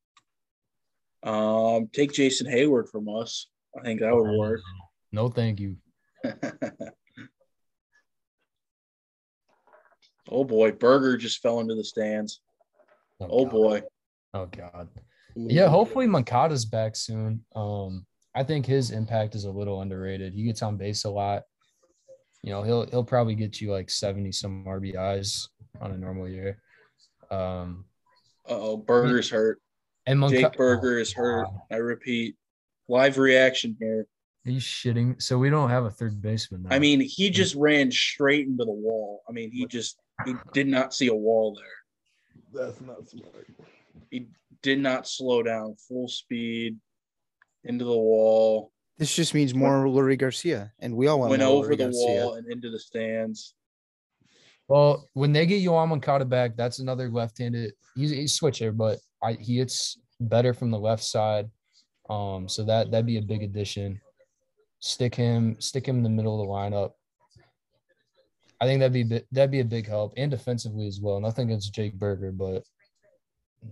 [1.23, 3.49] Um, take Jason Heyward from us.
[3.79, 4.61] I think that would work.
[5.13, 5.77] No, thank you.
[10.29, 12.41] oh boy, Burger just fell into the stands.
[13.21, 13.51] Oh God.
[13.53, 13.83] boy.
[14.35, 14.89] Oh God.
[15.35, 17.45] Yeah, hopefully Moncada's back soon.
[17.55, 20.35] Um, I think his impact is a little underrated.
[20.35, 21.43] He gets on base a lot.
[22.43, 25.49] You know, he'll he'll probably get you like 70 some RBIs
[25.81, 26.61] on a normal year.
[27.31, 27.85] Um
[28.49, 29.61] Oh, Burger's hurt.
[30.07, 31.45] and Monca- Jake Burger is hurt.
[31.47, 31.59] God.
[31.73, 32.37] I repeat.
[32.89, 34.07] Live reaction here.
[34.47, 35.21] Are you shitting?
[35.21, 36.69] So we don't have a third baseman now.
[36.71, 39.23] I mean, he just ran straight into the wall.
[39.29, 42.65] I mean, he just he did not see a wall there.
[42.67, 43.47] That's not smart.
[44.11, 44.29] He
[44.63, 46.77] did not slow down, full speed
[47.65, 51.51] into the wall, this just means more Leury Garcia, and we all want went more
[51.51, 52.25] over Leury the Garcia.
[52.25, 53.55] wall and into the stands.
[54.69, 57.73] Well, when they get Yoán Moncada back, that's another left-handed.
[57.95, 61.51] He's he's a switcher, but I he hits better from the left side.
[62.09, 64.01] Um, so that that'd be a big addition.
[64.79, 66.93] Stick him, stick him in the middle of the lineup.
[68.61, 71.21] I think that'd be that'd be a big help, and defensively as well.
[71.21, 72.65] Nothing against Jake Burger, but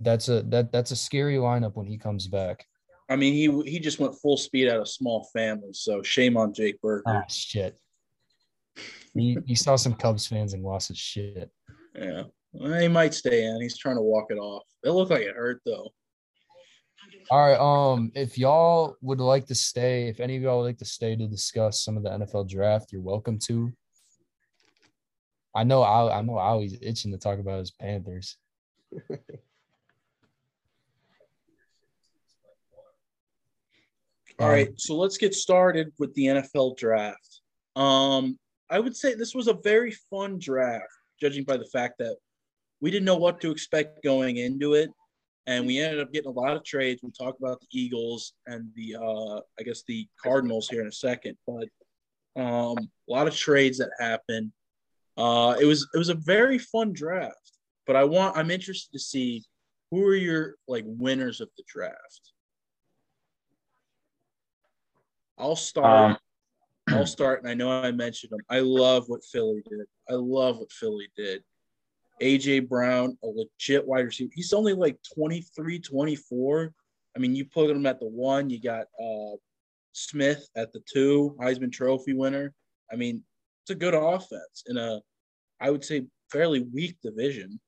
[0.01, 2.66] that's a that that's a scary lineup when he comes back.
[3.09, 5.72] I mean, he he just went full speed out of small family.
[5.72, 7.03] So shame on Jake Burger.
[7.07, 7.78] Ah, shit.
[9.14, 11.51] He he saw some Cubs fans and lost his shit.
[11.95, 13.61] Yeah, well, he might stay in.
[13.62, 14.64] He's trying to walk it off.
[14.82, 15.93] It looked like it hurt though.
[17.30, 17.59] All right.
[17.59, 21.16] Um, if y'all would like to stay, if any of y'all would like to stay
[21.16, 23.72] to discuss some of the NFL draft, you're welcome to.
[25.55, 28.36] I know I I know Ali's itching to talk about his Panthers.
[34.40, 37.40] All Um, right, so let's get started with the NFL draft.
[37.76, 38.38] Um,
[38.68, 40.86] I would say this was a very fun draft,
[41.20, 42.16] judging by the fact that
[42.80, 44.90] we didn't know what to expect going into it,
[45.46, 47.00] and we ended up getting a lot of trades.
[47.02, 50.92] We'll talk about the Eagles and the, uh, I guess, the Cardinals here in a
[50.92, 51.68] second, but
[52.36, 54.50] um, a lot of trades that happened.
[55.16, 57.52] Uh, it was it was a very fun draft,
[57.86, 59.44] but I want I'm interested to see
[59.90, 62.32] who are your like winners of the draft.
[65.38, 66.10] I'll start.
[66.10, 66.16] Um,
[66.98, 68.40] I'll start, and I know I mentioned them.
[68.50, 69.86] I love what Philly did.
[70.08, 71.42] I love what Philly did.
[72.22, 74.30] AJ Brown, a legit wide receiver.
[74.34, 76.72] He's only like 23, 24.
[77.16, 79.36] I mean, you put him at the one, you got uh,
[79.92, 82.52] Smith at the two, Heisman Trophy winner.
[82.92, 83.22] I mean,
[83.64, 85.00] it's a good offense in a,
[85.58, 87.58] I would say, fairly weak division.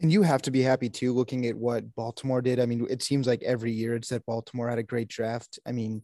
[0.00, 2.60] And you have to be happy too, looking at what Baltimore did.
[2.60, 5.58] I mean, it seems like every year it's that Baltimore had a great draft.
[5.66, 6.00] I mean,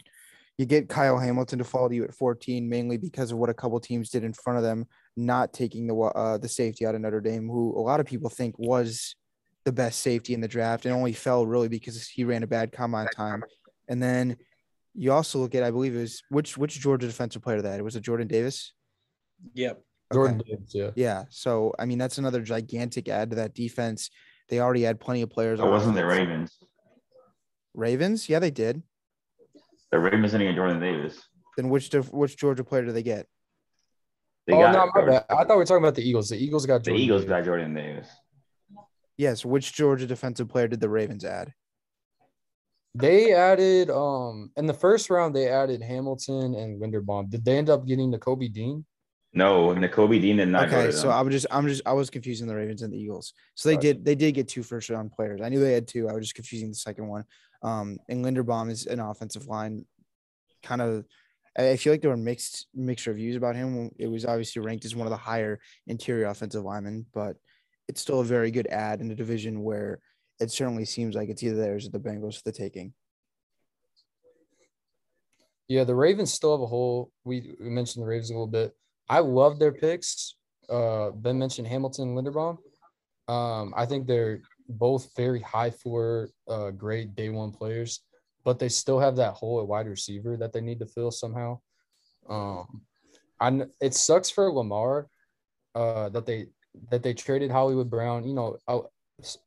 [0.59, 3.55] you get Kyle Hamilton to fall to you at 14, mainly because of what a
[3.55, 7.01] couple teams did in front of them, not taking the uh, the safety out of
[7.01, 9.16] Notre Dame, who a lot of people think was
[9.64, 12.72] the best safety in the draft, and only fell really because he ran a bad
[12.72, 13.43] combine time.
[13.89, 14.37] And then
[14.95, 17.83] you also look at, I believe it was which which Georgia defensive player that it
[17.83, 18.73] was it Jordan Davis.
[19.55, 19.83] Yep.
[20.13, 20.91] Jordan Davis, yeah.
[20.95, 21.25] Yeah.
[21.31, 24.11] So I mean, that's another gigantic add to that defense.
[24.49, 25.59] They already had plenty of players.
[25.59, 26.07] it on wasn't the.
[26.07, 26.59] Ravens.
[27.75, 28.29] Ravens?
[28.29, 28.83] Yeah, they did.
[29.91, 31.21] The Ravens didn't get Jordan Davis.
[31.57, 33.27] Then which which Georgia player do they get?
[34.47, 35.25] They oh got no, my bad.
[35.31, 36.29] I thought we were talking about the Eagles.
[36.29, 37.31] The Eagles got the Eagles Davis.
[37.31, 38.09] got Jordan Davis.
[39.17, 41.53] Yes, which Georgia defensive player did the Ravens add?
[42.95, 47.29] They added um in the first round they added Hamilton and Linderbaum.
[47.29, 48.85] Did they end up getting the Kobe Dean?
[49.37, 51.11] No, Nakobe Dean did not Okay, so.
[51.11, 53.35] I was just I'm just I was confusing the Ravens and the Eagles.
[53.57, 53.95] So they Gotcha.
[53.95, 55.41] did they did get two first round players.
[55.43, 56.09] I knew they had two.
[56.09, 57.25] I was just confusing the second one.
[57.63, 59.85] Um, and Linderbaum is an offensive line,
[60.63, 61.05] kind of.
[61.59, 63.91] I I feel like there were mixed mixed reviews about him.
[63.99, 67.37] It was obviously ranked as one of the higher interior offensive linemen, but
[67.89, 69.99] it's still a very good ad in a division where
[70.41, 72.93] it certainly seems like it's either theirs or the Bengals for the taking.
[75.68, 77.11] Yeah, the Ravens still have a hole.
[77.24, 78.74] We, we mentioned the Ravens a little bit.
[79.09, 80.37] I love their picks.
[80.68, 82.59] Uh, ben mentioned Hamilton, Linderbaum.
[83.28, 88.01] Um, I think they're both very high for uh, great day one players,
[88.45, 91.59] but they still have that hole at wide receiver that they need to fill somehow.
[92.28, 92.82] Um,
[93.41, 95.09] I it sucks for Lamar
[95.74, 96.47] uh, that they
[96.91, 98.26] that they traded Hollywood Brown.
[98.26, 98.59] You know,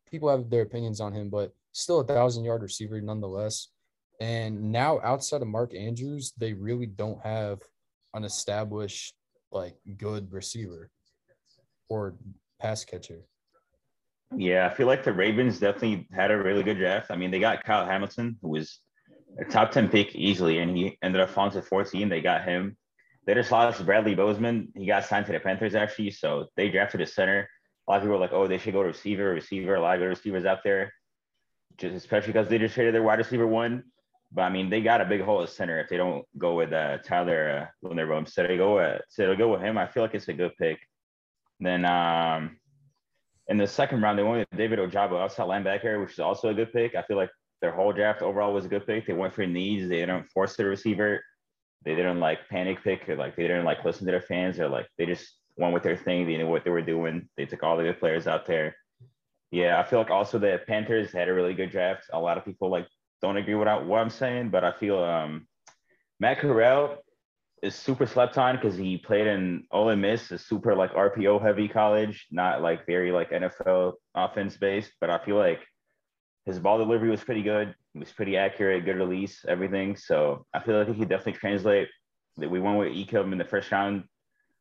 [0.09, 3.70] people have their opinions on him, but still a thousand yard receiver nonetheless.
[4.20, 7.61] And now outside of Mark Andrews, they really don't have
[8.13, 9.13] an established
[9.51, 10.89] like good receiver
[11.89, 12.15] or
[12.59, 13.22] pass catcher.
[14.36, 17.11] Yeah, I feel like the Ravens definitely had a really good draft.
[17.11, 18.80] I mean, they got Kyle Hamilton, who was
[19.39, 22.09] a top 10 pick easily, and he ended up falling to 14.
[22.09, 22.76] They got him.
[23.26, 24.70] They just lost Bradley Bozeman.
[24.76, 26.11] He got signed to the Panthers, actually.
[26.11, 27.49] So they drafted a center.
[27.88, 29.75] A lot of people were like, oh, they should go to receiver, receiver.
[29.75, 30.93] A lot of good receivers out there,
[31.77, 33.83] just especially because they just traded their wide receiver one.
[34.31, 36.73] But I mean, they got a big hole at center if they don't go with
[36.73, 38.19] uh, Tyler uh, Linderbaum.
[38.19, 39.77] Instead they go uh, so they go with him.
[39.77, 40.79] I feel like it's a good pick.
[41.61, 42.57] Then um,
[43.47, 46.53] in the second round, they went with David Ojabo, outside linebacker, which is also a
[46.53, 46.93] good pick.
[46.95, 47.31] I feel like
[47.61, 49.07] their whole draft overall was a good pick.
[49.07, 49.88] They went for needs.
[49.88, 51.23] They didn't force the receiver.
[51.85, 54.67] They didn't like panic pick or like they didn't like listen to their fans or
[54.67, 56.26] like they just went with their thing.
[56.26, 57.28] They knew what they were doing.
[57.36, 58.76] They took all the good players out there.
[59.51, 62.05] Yeah, I feel like also the Panthers had a really good draft.
[62.12, 62.88] A lot of people like
[63.22, 65.47] don't agree with what I'm saying, but I feel um
[66.20, 66.97] Matt Corral
[67.64, 71.68] is super slept on because he played in Ole Miss, a super like RPO heavy
[71.68, 74.91] college, not like very like NFL offense based.
[75.01, 75.62] But I feel like
[76.45, 77.74] his ball delivery was pretty good.
[77.93, 79.95] He was pretty accurate, good release, everything.
[79.95, 81.89] So I feel like he could definitely translate.
[82.38, 84.03] That we went with Ikem in the first round,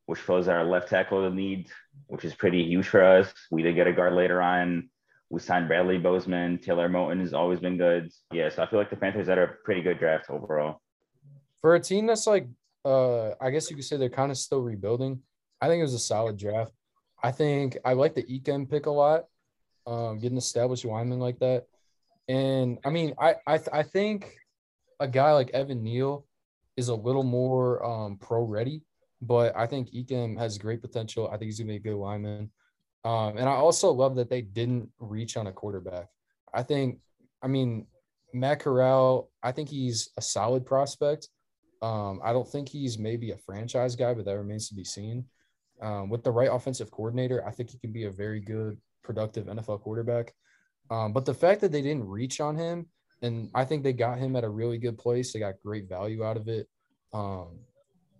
[0.07, 1.68] which fills our left tackle need,
[2.07, 3.32] which is pretty huge for us.
[3.50, 4.88] We did get a guard later on.
[5.28, 6.59] We signed Bradley Bozeman.
[6.59, 8.11] Taylor Moton has always been good.
[8.32, 10.80] Yeah, so I feel like the Panthers had a pretty good draft overall.
[11.61, 12.46] For a team that's like,
[12.84, 15.20] uh, I guess you could say they're kind of still rebuilding.
[15.61, 16.72] I think it was a solid draft.
[17.22, 19.24] I think I like the Ikem pick a lot.
[19.86, 21.64] Um, getting established lineman like that.
[22.28, 24.36] And I mean, I I, I think
[25.00, 26.26] a guy like Evan Neal
[26.76, 28.82] is a little more um, pro ready,
[29.26, 31.28] but I think Ikem has great potential.
[31.28, 32.50] I think he's gonna be a good lineman.
[33.04, 36.08] Um, and I also love that they didn't reach on a quarterback.
[36.52, 36.98] I think,
[37.40, 37.86] I mean,
[38.34, 41.28] Matt Corral, I think he's a solid prospect.
[41.82, 45.24] Um, I don't think he's maybe a franchise guy, but that remains to be seen.
[45.80, 49.46] Um, with the right offensive coordinator, I think he can be a very good, productive
[49.46, 50.34] NFL quarterback.
[50.90, 52.86] Um, but the fact that they didn't reach on him,
[53.22, 56.24] and I think they got him at a really good place, they got great value
[56.24, 56.68] out of it.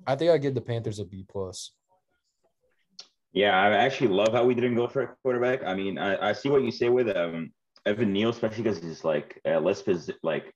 [0.07, 1.73] I think I give the Panthers a B plus.
[3.33, 5.63] Yeah, I actually love how we didn't go for a quarterback.
[5.65, 7.53] I mean, I, I see what you say with um
[7.85, 10.53] Evan Neal, especially because he's like uh, less pos- like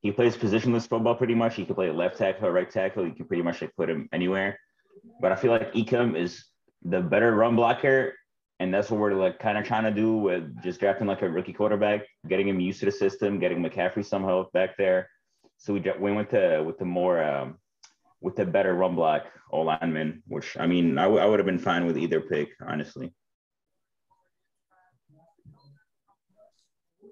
[0.00, 1.54] he plays positionless football pretty much.
[1.54, 3.06] He can play left tackle, right tackle.
[3.06, 4.58] You can pretty much like put him anywhere.
[5.20, 6.44] But I feel like Ikem is
[6.82, 8.14] the better run blocker,
[8.60, 11.28] and that's what we're like kind of trying to do with just drafting like a
[11.28, 15.08] rookie quarterback, getting him used to the system, getting McCaffrey some help back there.
[15.58, 17.58] So we, we went to with the more um,
[18.22, 21.46] with a better run block O lineman, which I mean, I, w- I would have
[21.46, 23.12] been fine with either pick, honestly.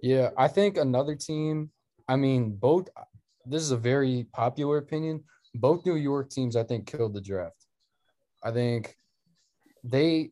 [0.03, 1.71] Yeah, I think another team,
[2.09, 2.89] I mean, both,
[3.45, 5.25] this is a very popular opinion.
[5.55, 7.67] Both New York teams, I think, killed the draft.
[8.43, 8.97] I think
[9.85, 10.31] they,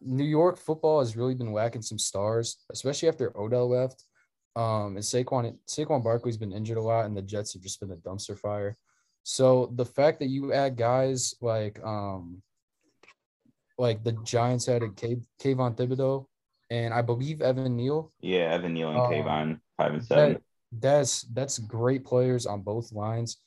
[0.00, 4.04] New York football has really been whacking some stars, especially after Odell left.
[4.56, 7.92] Um, and Saquon, Saquon Barkley's been injured a lot, and the Jets have just been
[7.92, 8.78] a dumpster fire.
[9.22, 12.42] So the fact that you add guys like um
[13.78, 16.26] like the Giants added K- Kayvon Thibodeaux
[16.70, 18.12] and I believe Evan Neal.
[18.20, 20.32] Yeah, Evan Neal and Um, Kayvon, five and seven.
[20.34, 20.42] That,
[20.72, 23.38] that's that's great players on both lines.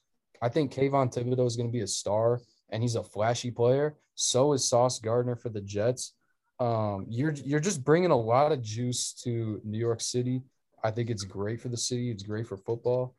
[0.41, 3.95] I think Kayvon Thibodeaux is going to be a star, and he's a flashy player.
[4.15, 6.13] So is Sauce Gardner for the Jets.
[6.59, 10.41] Um, you're you're just bringing a lot of juice to New York City.
[10.83, 12.11] I think it's great for the city.
[12.11, 13.15] It's great for football.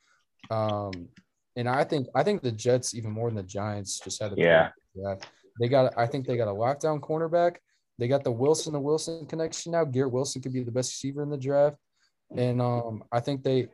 [0.50, 1.08] Um,
[1.56, 4.36] and I think I think the Jets even more than the Giants just had a
[4.36, 4.70] Yeah.
[4.94, 5.14] yeah.
[5.60, 7.56] They got I think they got a lockdown cornerback.
[7.98, 9.84] They got the Wilson to Wilson connection now.
[9.84, 11.76] Garrett Wilson could be the best receiver in the draft.
[12.36, 13.68] And um, I think they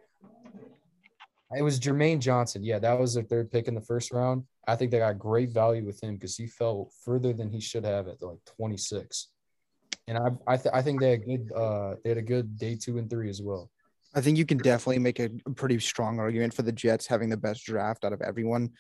[1.57, 2.62] it was Jermaine Johnson.
[2.62, 4.45] Yeah, that was their third pick in the first round.
[4.68, 7.85] I think they got great value with him because he fell further than he should
[7.85, 9.28] have at like 26.
[10.07, 12.76] And I I, th- I think they had good uh they had a good day
[12.76, 13.70] two and three as well.
[14.14, 17.36] I think you can definitely make a, pretty strong argument for the Jets having the
[17.36, 18.70] best draft out of everyone.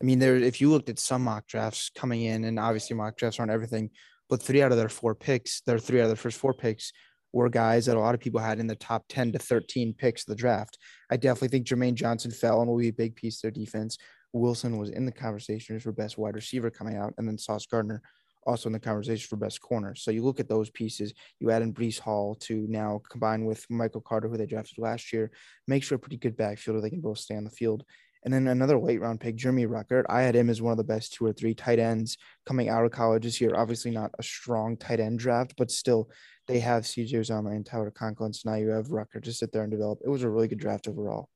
[0.00, 3.16] I mean, there if you looked at some mock drafts coming in, and obviously mock
[3.16, 3.90] drafts aren't everything,
[4.28, 6.92] but three out of their four picks, their three out of their first four picks
[7.32, 10.22] were guys that a lot of people had in the top 10 to 13 picks
[10.22, 10.78] of the draft.
[11.10, 13.98] I definitely think Jermaine Johnson fell and will be a big piece of their defense.
[14.32, 18.02] Wilson was in the conversation for best wide receiver coming out, and then Sauce Gardner
[18.48, 19.94] also in the conversation for best corner.
[19.94, 23.64] So you look at those pieces, you add in Breece Hall to now combine with
[23.68, 25.30] Michael Carter, who they drafted last year,
[25.66, 27.84] makes for a pretty good backfield they can both stay on the field.
[28.24, 30.04] And then another late round pick, Jeremy Ruckert.
[30.08, 32.84] I had him as one of the best two or three tight ends coming out
[32.84, 33.54] of college this year.
[33.54, 36.10] Obviously, not a strong tight end draft, but still,
[36.48, 38.32] they have CJ Uzomah and Tyler Conklin.
[38.32, 40.00] So now you have Ruckert to sit there and develop.
[40.04, 41.28] It was a really good draft overall.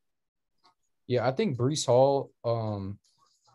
[1.07, 2.99] Yeah, I think Breece Hall, um,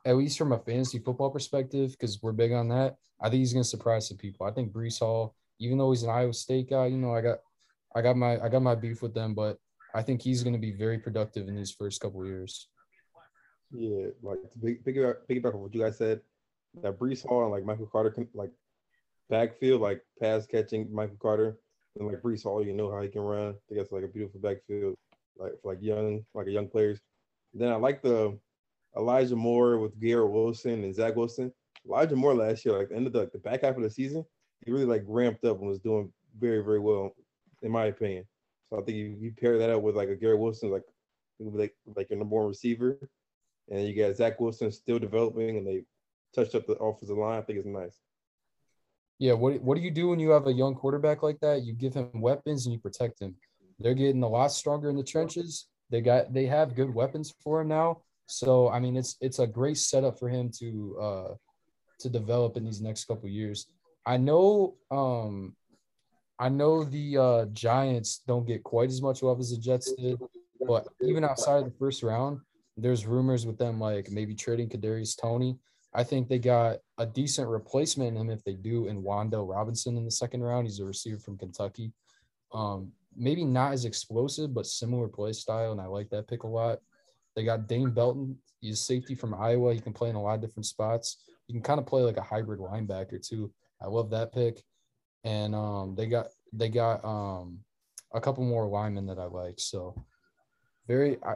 [0.07, 3.51] at least from a fantasy football perspective, because we're big on that, I think he's
[3.51, 4.47] going to surprise some people.
[4.47, 7.39] I think Breece Hall, even though he's an Iowa State guy, you know, I got,
[7.93, 9.57] I got my, I got my beef with them, but
[9.93, 12.69] I think he's going to be very productive in these first couple years.
[13.71, 16.21] Yeah, like to big piggyback, piggyback on what you guys said,
[16.81, 18.51] that Breece Hall and like Michael Carter, like
[19.29, 21.57] backfield, like pass catching Michael Carter,
[21.99, 23.49] and like Breece Hall, you know how he can run.
[23.49, 24.95] I think that's like a beautiful backfield,
[25.37, 26.99] like for like young, like a young players.
[27.53, 28.37] Then I like the
[28.97, 31.51] Elijah Moore with Garrett Wilson and Zach Wilson.
[31.85, 33.89] Elijah Moore last year, like the end of the, like, the back half of the
[33.89, 34.25] season,
[34.65, 37.15] he really like ramped up and was doing very, very well,
[37.61, 38.25] in my opinion.
[38.69, 40.83] So I think you, you pair that up with like a Garrett Wilson, like
[41.39, 42.97] like like your number one receiver,
[43.69, 45.83] and you got Zach Wilson still developing, and they
[46.35, 47.39] touched up the offensive line.
[47.39, 47.97] I think it's nice.
[49.19, 51.63] Yeah, what what do you do when you have a young quarterback like that?
[51.63, 53.35] You give him weapons and you protect him.
[53.79, 55.67] They're getting a lot stronger in the trenches.
[55.89, 58.01] They got they have good weapons for him now.
[58.27, 61.33] So I mean, it's it's a great setup for him to uh,
[61.99, 63.67] to develop in these next couple years.
[64.05, 65.55] I know um,
[66.39, 70.19] I know the uh, Giants don't get quite as much love as the Jets did,
[70.67, 72.39] but even outside of the first round,
[72.75, 75.57] there's rumors with them like maybe trading Kadarius Toney.
[75.93, 79.97] I think they got a decent replacement in him if they do in Wan'Dale Robinson
[79.97, 80.67] in the second round.
[80.67, 81.91] He's a receiver from Kentucky.
[82.53, 86.47] Um, maybe not as explosive, but similar play style, and I like that pick a
[86.47, 86.79] lot.
[87.37, 88.35] They got Dane Belton.
[88.61, 89.71] He's safety from Iowa.
[89.71, 91.23] He can play in a lot of different spots.
[91.47, 93.53] You can kind of play like a hybrid linebacker too.
[93.79, 94.63] I love that pick.
[95.23, 97.59] And um, they got they got um,
[98.11, 99.59] a couple more linemen that I like.
[99.59, 100.03] So
[100.87, 101.35] very I,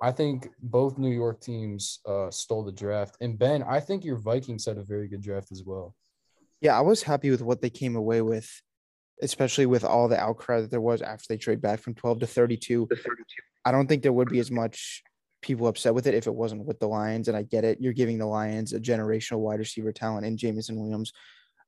[0.00, 3.16] I think both New York teams uh, stole the draft.
[3.20, 5.96] And Ben, I think your Vikings had a very good draft as well.
[6.60, 8.48] Yeah, I was happy with what they came away with,
[9.20, 12.26] especially with all the outcry that there was after they trade back from 12 to
[12.28, 12.88] 32.
[13.64, 15.02] I don't think there would be as much
[15.42, 17.28] people upset with it if it wasn't with the Lions.
[17.28, 17.78] And I get it.
[17.80, 21.12] You're giving the Lions a generational wide receiver talent in Jameson Williams.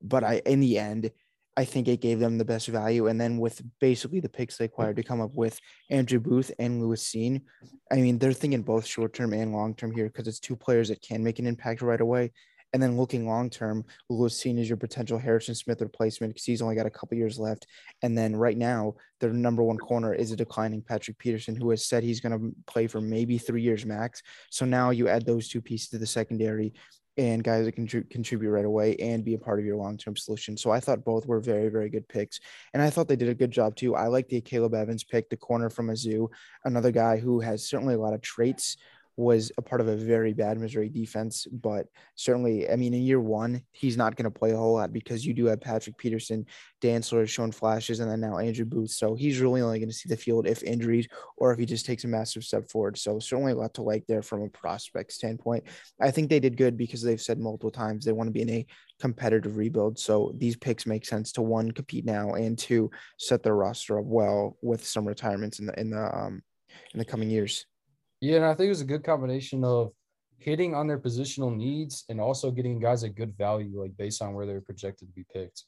[0.01, 1.11] But I in the end,
[1.57, 3.09] I think it gave them the best value.
[3.09, 5.61] And then with basically the picks they acquired to come up with
[5.91, 7.43] Andrew Booth and Lewis Cine,
[7.91, 10.89] I mean, they're thinking both short term and long term here because it's two players
[10.89, 12.33] that can make an impact right away.
[12.73, 16.63] And then looking long term, Lewis Cine as your potential Harrison Smith replacement because he's
[16.63, 17.67] only got a couple years left.
[18.03, 21.87] And then right now, their number one corner is a declining Patrick Peterson, who has
[21.87, 24.23] said he's going to play for maybe three years max.
[24.51, 26.73] So now you add those two pieces to the secondary
[27.19, 30.57] and guys that can contribute right away and be a part of your long-term solution.
[30.57, 32.41] So I thought both were very, very good picks.
[32.73, 33.95] And I thought they did a good job too.
[33.95, 36.29] I like the Caleb Evans pick, the corner from Mizzou,
[36.65, 38.79] another guy who has certainly a lot of traits
[39.17, 41.47] was a part of a very bad Missouri defense.
[41.51, 44.93] But certainly, I mean, in year one, he's not going to play a whole lot
[44.93, 46.47] because you do have Patrick Peterson,
[46.81, 48.91] Dantzler has shown flashes, and then now Andrew Booth.
[48.91, 51.87] So he's really only going to see the field if injuries or if he just
[51.87, 52.99] takes a massive step forward.
[52.99, 55.65] So certainly a lot to like there from a prospect standpoint.
[56.01, 58.51] I think they did good because they've said multiple times they want to be in
[58.51, 58.67] a
[59.01, 59.99] competitive rebuild.
[59.99, 64.05] So these picks make sense to one compete now and two set their roster up
[64.05, 66.43] well with some retirements in the in the um
[66.95, 67.67] in the coming years.
[68.23, 69.91] Yeah, and I think it was a good combination of
[70.39, 74.33] hitting on their positional needs and also getting guys at good value, like based on
[74.33, 75.65] where they're projected to be picked.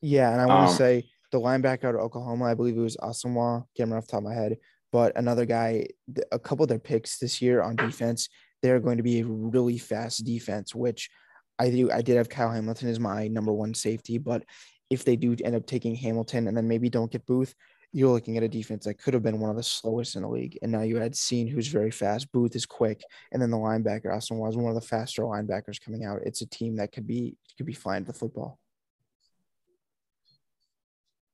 [0.00, 2.80] Yeah, and I want to um, say the linebacker out of Oklahoma, I believe it
[2.80, 4.56] was Asamoah, can't remember off the top of my head,
[4.90, 5.86] but another guy,
[6.32, 8.30] a couple of their picks this year on defense,
[8.62, 11.10] they're going to be a really fast defense, which
[11.58, 11.90] I do.
[11.90, 14.44] I did have Kyle Hamilton as my number one safety, but
[14.88, 17.54] if they do end up taking Hamilton and then maybe don't get Booth,
[17.94, 20.28] you're looking at a defense that could have been one of the slowest in the
[20.28, 20.58] league.
[20.62, 22.30] And now you had Cine, who's very fast.
[22.32, 23.00] Booth is quick.
[23.30, 26.18] And then the linebacker, Austin was one of the faster linebackers coming out.
[26.24, 28.58] It's a team that could be could be flying the football.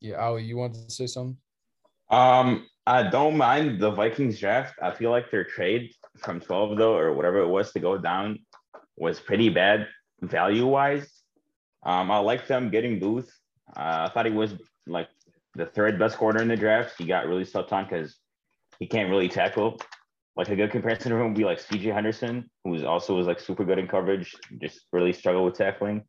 [0.00, 1.38] Yeah, Ali, you wanted to say something?
[2.10, 4.74] Um, I don't mind the Vikings draft.
[4.82, 8.40] I feel like their trade from 12 though, or whatever it was to go down
[8.96, 9.88] was pretty bad
[10.20, 11.08] value wise.
[11.82, 13.32] Um, I like them getting Booth.
[13.74, 14.52] Uh, I thought he was
[14.86, 15.08] like
[15.54, 16.94] the third best corner in the draft.
[16.98, 18.16] He got really slept on because
[18.78, 19.80] he can't really tackle.
[20.36, 23.40] Like a good comparison to him would be like CJ Henderson, who also was like
[23.40, 26.04] super good in coverage, just really struggled with tackling.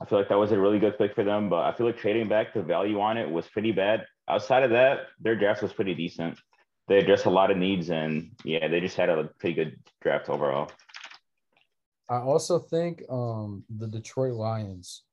[0.00, 1.96] I feel like that was a really good pick for them, but I feel like
[1.96, 4.04] trading back the value on it was pretty bad.
[4.28, 6.38] Outside of that, their draft was pretty decent.
[6.88, 10.28] They addressed a lot of needs, and yeah, they just had a pretty good draft
[10.28, 10.70] overall.
[12.10, 15.04] I also think um, the Detroit Lions,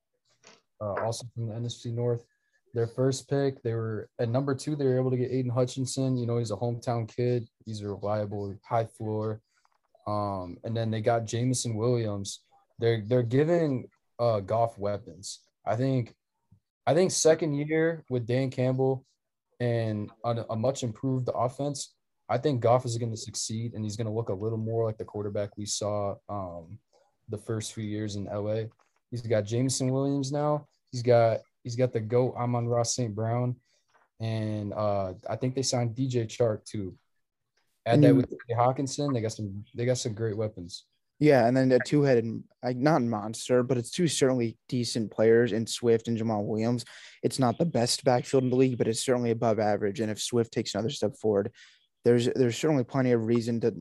[0.81, 2.25] uh, also from the NFC North,
[2.73, 3.61] their first pick.
[3.61, 4.75] They were at number two.
[4.75, 6.17] They were able to get Aidan Hutchinson.
[6.17, 7.47] You know, he's a hometown kid.
[7.65, 9.41] He's a reliable, high floor.
[10.07, 12.41] Um, and then they got Jameson Williams.
[12.79, 13.87] They're they're giving
[14.19, 15.39] uh Goff weapons.
[15.65, 16.15] I think,
[16.87, 19.05] I think second year with Dan Campbell
[19.59, 21.93] and a, a much improved offense,
[22.29, 24.85] I think Goff is going to succeed and he's going to look a little more
[24.85, 26.79] like the quarterback we saw um,
[27.27, 28.63] the first few years in LA.
[29.11, 30.67] He's got Jameson Williams now.
[30.91, 31.39] He's got
[31.69, 33.13] he's got the goat Amon-Ra St.
[33.13, 33.55] Brown,
[34.19, 36.95] and uh, I think they signed DJ Chark too.
[37.85, 40.85] Add that with Hockenson, they got some they got some great weapons.
[41.19, 45.67] Yeah, and then a two-headed, like not monster, but it's two certainly decent players in
[45.67, 46.85] Swift and Jamaal Williams.
[47.21, 49.99] It's not the best backfield in the league, but it's certainly above average.
[49.99, 51.51] And if Swift takes another step forward,
[52.03, 53.75] there's there's certainly plenty of reason to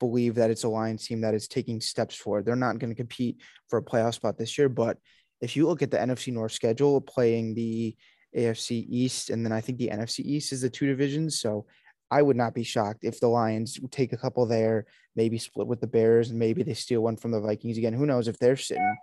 [0.00, 2.46] believe that it's a Lions team that is taking steps forward.
[2.46, 4.96] They're not going to compete for a playoff spot this year, but
[5.44, 7.94] if you look at the NFC North schedule, playing the
[8.34, 11.38] AFC East, and then I think the NFC East is the two divisions.
[11.38, 11.66] So
[12.10, 15.82] I would not be shocked if the Lions take a couple there, maybe split with
[15.82, 17.92] the Bears, and maybe they steal one from the Vikings again.
[17.92, 18.96] Who knows if they're sitting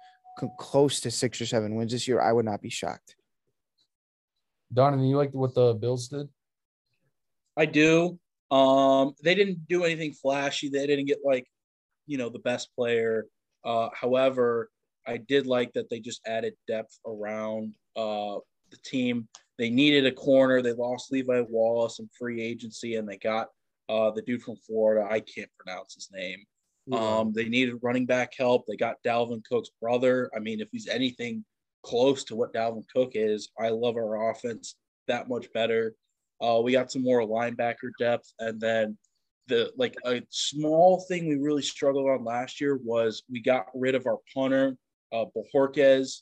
[0.57, 2.19] close to six or seven wins this year?
[2.19, 3.15] I would not be shocked.
[4.73, 6.27] Donovan, you like what the Bills did?
[7.55, 8.17] I do.
[8.49, 10.69] Um, they didn't do anything flashy.
[10.69, 11.45] They didn't get like,
[12.07, 13.27] you know, the best player.
[13.63, 14.71] Uh, however,
[15.07, 18.37] I did like that they just added depth around uh,
[18.69, 19.27] the team.
[19.57, 20.61] They needed a corner.
[20.61, 23.47] They lost Levi Wallace in free agency, and they got
[23.89, 25.07] uh, the dude from Florida.
[25.09, 26.43] I can't pronounce his name.
[26.91, 28.65] Um, they needed running back help.
[28.67, 30.29] They got Dalvin Cook's brother.
[30.35, 31.45] I mean, if he's anything
[31.83, 34.75] close to what Dalvin Cook is, I love our offense
[35.07, 35.93] that much better.
[36.41, 38.97] Uh, we got some more linebacker depth, and then
[39.47, 43.95] the like a small thing we really struggled on last year was we got rid
[43.95, 44.75] of our punter,
[45.11, 46.21] uh, Bojorquez,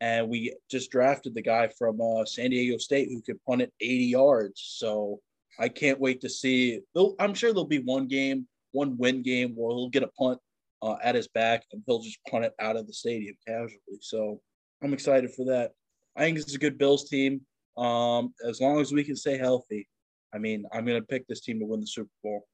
[0.00, 3.72] and we just drafted the guy from uh, San Diego State who could punt it
[3.80, 4.74] 80 yards.
[4.76, 5.20] So
[5.58, 6.80] I can't wait to see.
[7.18, 10.38] I'm sure there'll be one game, one win game where he'll get a punt
[10.82, 13.98] uh, at his back and he'll just punt it out of the stadium casually.
[14.00, 14.40] So
[14.82, 15.72] I'm excited for that.
[16.16, 17.40] I think it's a good Bills team.
[17.76, 19.88] Um, as long as we can stay healthy,
[20.34, 22.46] I mean, I'm going to pick this team to win the Super Bowl.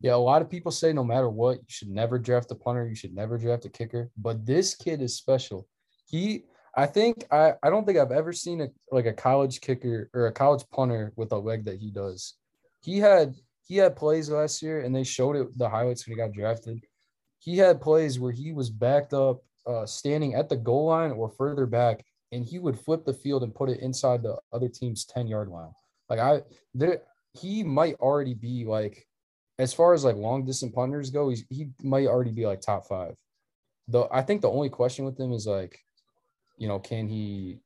[0.00, 2.86] Yeah, a lot of people say no matter what, you should never draft a punter,
[2.86, 4.10] you should never draft a kicker.
[4.16, 5.66] But this kid is special.
[6.06, 6.44] He,
[6.76, 10.26] I think, I, I don't think I've ever seen a like a college kicker or
[10.26, 12.34] a college punter with a leg that he does.
[12.82, 13.34] He had
[13.66, 16.84] he had plays last year, and they showed it the highlights when he got drafted.
[17.38, 21.30] He had plays where he was backed up, uh, standing at the goal line or
[21.30, 25.04] further back, and he would flip the field and put it inside the other team's
[25.06, 25.72] 10 yard line.
[26.08, 26.42] Like I
[26.74, 29.06] there he might already be like
[29.58, 32.86] as far as like long distance punters go, he's, he might already be like top
[32.86, 33.16] five.
[33.88, 35.78] Though I think the only question with him is like,
[36.58, 37.60] you know, can he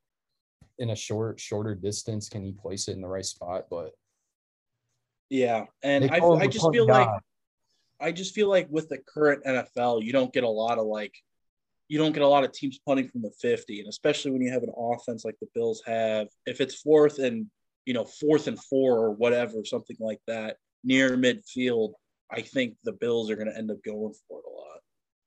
[0.78, 3.66] in a short shorter distance can he place it in the right spot?
[3.70, 3.92] But
[5.28, 6.98] yeah, and I, I just feel God.
[6.98, 7.22] like
[8.00, 11.14] I just feel like with the current NFL, you don't get a lot of like
[11.88, 14.52] you don't get a lot of teams punting from the 50 and especially when you
[14.52, 17.46] have an offense like the bills have if it's fourth and
[17.84, 21.92] you know fourth and four or whatever something like that near midfield
[22.30, 24.80] i think the bills are going to end up going for it a lot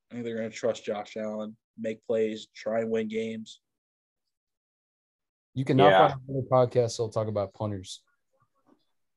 [0.10, 3.60] i think they're going to trust josh allen make plays try and win games
[5.54, 6.08] you cannot yeah.
[6.10, 8.02] find another podcast that'll talk about punters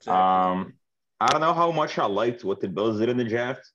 [0.01, 0.15] exactly.
[0.15, 0.73] um
[1.21, 3.71] i don't know how much i liked what the bills did in the draft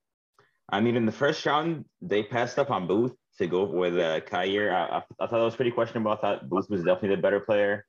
[0.69, 4.21] i mean in the first round they passed up on booth to go with uh,
[4.21, 4.71] Kaiir.
[4.71, 6.11] I, I, I, thought that was pretty questionable.
[6.11, 7.85] I thought Booth was definitely the better player.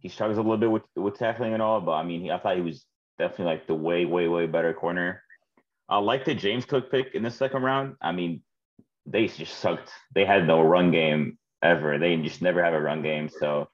[0.00, 2.38] He struggles a little bit with, with tackling and all, but I mean, he, I
[2.38, 2.84] thought he was
[3.18, 5.22] definitely like the way, way, way better corner.
[5.88, 7.96] I like the James Cook pick in the second round.
[8.00, 8.42] I mean,
[9.06, 9.90] they just sucked.
[10.14, 11.98] They had no run game ever.
[11.98, 13.28] They just never have a run game.
[13.28, 13.68] So,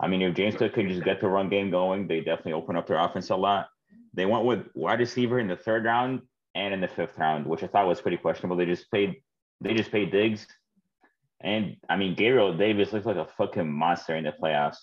[0.00, 2.76] I mean, if James Cook could just get the run game going, they definitely open
[2.76, 3.68] up their offense a lot.
[4.14, 6.22] They went with wide receiver in the third round
[6.54, 8.56] and in the fifth round, which I thought was pretty questionable.
[8.56, 9.16] They just paid
[9.60, 10.46] they just paid Diggs.
[11.40, 14.78] And I mean, Gabriel Davis looks like a fucking monster in the playoffs.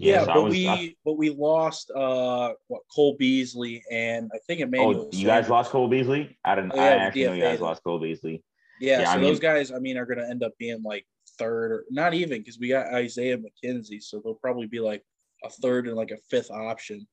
[0.00, 4.38] Yeah, so but was, we I, but we lost uh what Cole Beasley and I
[4.46, 5.10] think it Emmanuel.
[5.12, 6.38] Oh, you guys lost Cole Beasley?
[6.44, 6.72] I didn't.
[6.74, 8.42] Yeah, I actually know you guys lost Cole Beasley.
[8.80, 10.82] Yeah, yeah so I mean, those guys, I mean, are going to end up being
[10.82, 11.06] like
[11.38, 15.04] third or not even because we got Isaiah McKenzie, so they'll probably be like
[15.44, 17.06] a third and like a fifth option.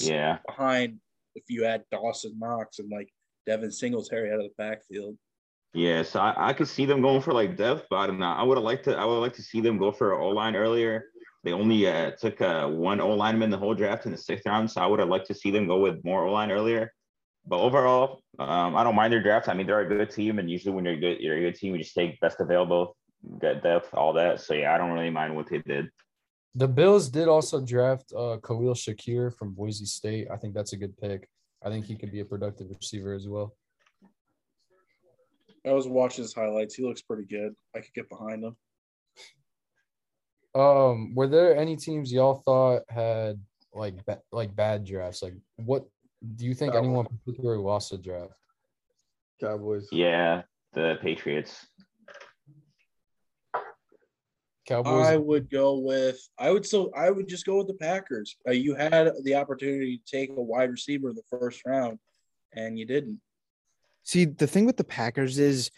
[0.00, 1.00] Yeah, behind
[1.34, 3.08] if you add Dawson Knox and like
[3.46, 5.16] Devin Singletary out of the backfield.
[5.74, 8.26] Yeah, so I, I could see them going for like depth, but I don't know.
[8.26, 8.96] I would have liked to.
[8.96, 11.06] I would like to see them go for an O line earlier.
[11.48, 14.70] They only uh, took uh, one O lineman the whole draft in the sixth round,
[14.70, 16.92] so I would have liked to see them go with more O line earlier.
[17.46, 19.48] But overall, um, I don't mind their draft.
[19.48, 21.72] I mean, they're a good team, and usually when you're good, you're a good team.
[21.72, 22.94] You just take best available,
[23.40, 24.42] get depth, all that.
[24.42, 25.88] So yeah, I don't really mind what they did.
[26.54, 30.28] The Bills did also draft uh, Khalil Shakir from Boise State.
[30.30, 31.30] I think that's a good pick.
[31.64, 33.56] I think he could be a productive receiver as well.
[35.66, 36.74] I was watching his highlights.
[36.74, 37.54] He looks pretty good.
[37.74, 38.54] I could get behind him.
[40.54, 43.40] Um, were there any teams y'all thought had
[43.72, 45.22] like ba- like bad drafts?
[45.22, 45.84] Like, what
[46.36, 48.32] do you think anyone particularly lost a draft?
[49.40, 49.88] Cowboys.
[49.92, 50.42] Yeah,
[50.72, 51.66] the Patriots.
[54.66, 55.06] Cowboys.
[55.06, 56.18] I would go with.
[56.38, 56.90] I would still.
[56.94, 58.36] I would just go with the Packers.
[58.46, 61.98] Uh, you had the opportunity to take a wide receiver in the first round,
[62.54, 63.20] and you didn't.
[64.02, 65.70] See, the thing with the Packers is,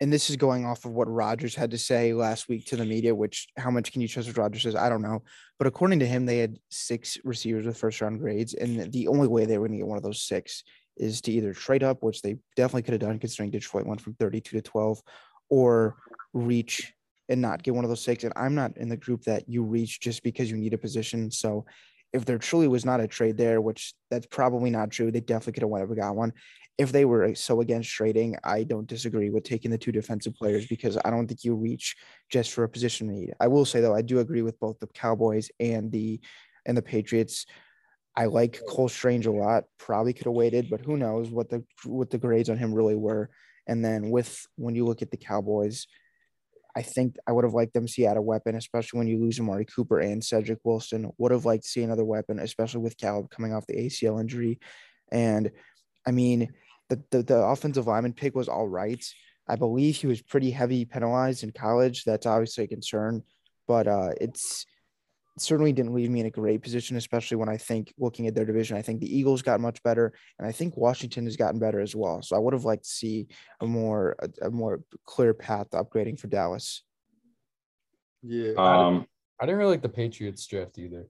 [0.00, 2.84] and this is going off of what Rodgers had to say last week to the
[2.84, 4.74] media, which how much can you trust what Rodgers says?
[4.74, 5.22] I don't know.
[5.58, 8.52] But according to him, they had six receivers with first round grades.
[8.52, 10.64] And the only way they were going to get one of those six
[10.98, 14.14] is to either trade up, which they definitely could have done considering Detroit went from
[14.14, 15.02] 32 to 12,
[15.48, 15.96] or
[16.34, 16.92] reach
[17.28, 18.22] and not get one of those six.
[18.24, 21.30] And I'm not in the group that you reach just because you need a position.
[21.30, 21.64] So
[22.12, 25.54] if there truly was not a trade there, which that's probably not true, they definitely
[25.54, 26.32] could have and got one.
[26.78, 30.34] If they were uh, so against trading, I don't disagree with taking the two defensive
[30.34, 31.96] players because I don't think you reach
[32.28, 33.34] just for a position need.
[33.40, 36.20] I will say though, I do agree with both the Cowboys and the
[36.66, 37.46] and the Patriots.
[38.14, 39.64] I like Cole Strange a lot.
[39.78, 42.96] Probably could have waited, but who knows what the what the grades on him really
[42.96, 43.30] were.
[43.66, 45.86] And then with when you look at the Cowboys,
[46.76, 49.18] I think I would have liked them to see out a weapon, especially when you
[49.18, 51.10] lose Amari Cooper and Cedric Wilson.
[51.16, 54.60] Would have liked to see another weapon, especially with Gallup coming off the ACL injury.
[55.10, 55.50] And
[56.06, 56.52] I mean,
[56.88, 59.04] the, the, the offensive lineman pick was all right.
[59.48, 62.04] I believe he was pretty heavy penalized in college.
[62.04, 63.22] That's obviously a concern,
[63.68, 64.66] but uh, it's
[65.36, 68.34] it certainly didn't leave me in a great position, especially when I think looking at
[68.34, 71.60] their division, I think the Eagles got much better, and I think Washington has gotten
[71.60, 72.22] better as well.
[72.22, 73.28] So I would have liked to see
[73.60, 76.82] a more a, a more clear path to upgrading for Dallas.
[78.22, 78.52] Yeah.
[78.56, 79.06] Um,
[79.40, 81.06] I didn't really like the Patriots draft either.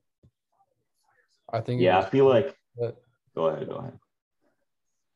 [1.51, 1.81] I think.
[1.81, 2.55] it yeah, I feel like.
[2.79, 3.01] but-
[3.35, 3.69] Go ahead.
[3.69, 3.99] Go ahead.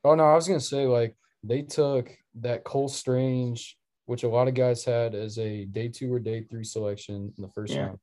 [0.04, 3.76] Oh no, I was gonna say like they took that Cole Strange,
[4.06, 7.42] which a lot of guys had as a day two or day three selection in
[7.42, 7.86] the first Yeah.
[7.86, 7.98] round,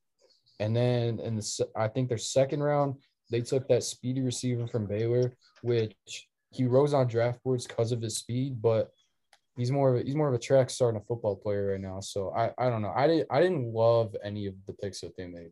[0.59, 2.95] and then in the I think their second round
[3.29, 8.01] they took that speedy receiver from Baylor, which he rose on draft boards because of
[8.01, 8.89] his speed, but
[9.57, 11.81] he's more of a, he's more of a track star and a football player right
[11.81, 11.99] now.
[11.99, 12.93] So I I don't know.
[12.95, 15.51] I didn't I didn't love any of the picks that they made.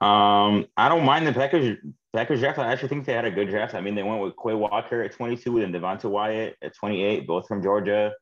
[0.00, 1.78] Um, I don't mind the Packers
[2.14, 2.58] Packers draft.
[2.58, 3.74] I actually think they had a good draft.
[3.74, 7.48] I mean, they went with Quay Walker at 22 and Devonte Wyatt at 28, both
[7.48, 8.12] from Georgia.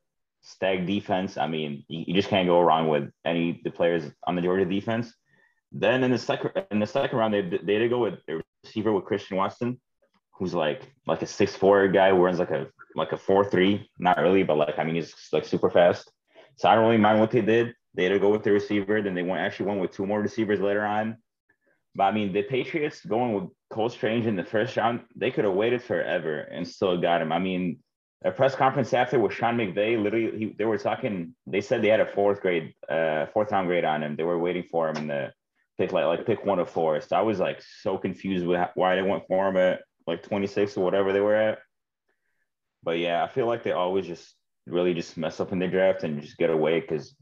[0.41, 1.37] Stag defense.
[1.37, 4.65] I mean, you, you just can't go wrong with any the players on the Georgia
[4.65, 5.13] defense.
[5.71, 9.05] Then in the second in the second round, they they go with a receiver with
[9.05, 9.81] Christian Watson,
[10.33, 12.67] who's like like a six four guy who runs like a
[12.97, 13.89] like a four three.
[13.99, 16.11] Not really, but like I mean, he's like super fast.
[16.57, 17.75] So I don't really mind what they did.
[17.95, 19.01] They had to go with the receiver.
[19.01, 21.19] Then they went actually went with two more receivers later on.
[21.95, 25.45] But I mean, the Patriots going with Cole Strange in the first round, they could
[25.45, 27.33] have waited forever and still got him.
[27.33, 27.79] I mean,
[28.25, 31.35] a press conference after with Sean McVay, literally, he, they were talking.
[31.47, 34.15] They said they had a fourth grade, uh, fourth round grade on him.
[34.15, 35.33] They were waiting for him in the
[35.79, 37.01] pick, like like pick one of four.
[37.01, 40.77] So I was like so confused with why they went for him at like 26
[40.77, 41.59] or whatever they were at.
[42.85, 44.35] But yeah, I feel like they always just
[44.67, 47.17] really just mess up in the draft and just get away because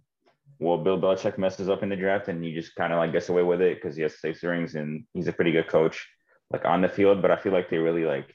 [0.58, 3.30] well, Bill Belichick messes up in the draft and he just kind of like gets
[3.30, 6.06] away with it because he has six rings and he's a pretty good coach,
[6.50, 7.22] like on the field.
[7.22, 8.34] But I feel like they really like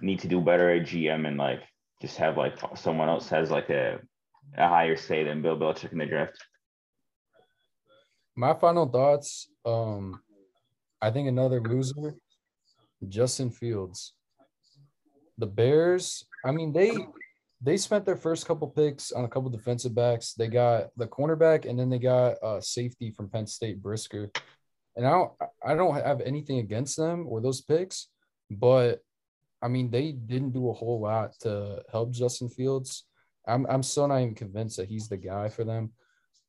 [0.00, 1.60] need to do better at GM and like
[2.00, 3.98] just have like someone else has like a,
[4.56, 6.38] a higher say than Bill Belichick in the draft.
[8.36, 9.48] My final thoughts.
[9.64, 10.20] Um,
[11.02, 12.14] I think another loser,
[13.08, 14.14] Justin Fields.
[15.38, 16.26] The Bears.
[16.44, 16.92] I mean, they
[17.62, 20.32] they spent their first couple picks on a couple defensive backs.
[20.34, 24.30] They got the cornerback, and then they got uh, safety from Penn State, Brisker.
[24.96, 25.32] And I don't,
[25.64, 28.08] I don't have anything against them or those picks,
[28.50, 29.00] but
[29.62, 33.04] I mean, they didn't do a whole lot to help Justin Fields.
[33.46, 35.92] I'm, I'm still not even convinced that he's the guy for them.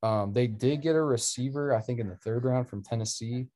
[0.03, 3.47] Um, they did get a receiver, I think, in the third round from Tennessee,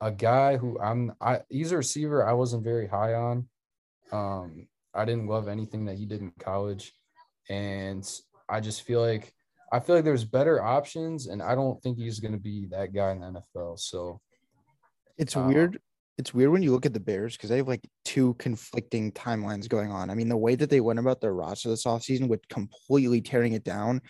[0.00, 3.48] a guy who I'm, I he's a receiver I wasn't very high on.
[4.12, 6.92] Um, I didn't love anything that he did in college,
[7.48, 8.06] and
[8.48, 9.32] I just feel like
[9.74, 12.94] I feel like there's better options, and I don't think he's going to be that
[12.94, 13.76] guy in the NFL.
[13.80, 14.20] So
[15.18, 15.80] It's Uh, weird.
[16.16, 19.68] It's weird when you look at the Bears because they have like two conflicting timelines
[19.68, 20.10] going on.
[20.10, 23.54] I mean, the way that they went about their roster this offseason with completely tearing
[23.54, 24.00] it down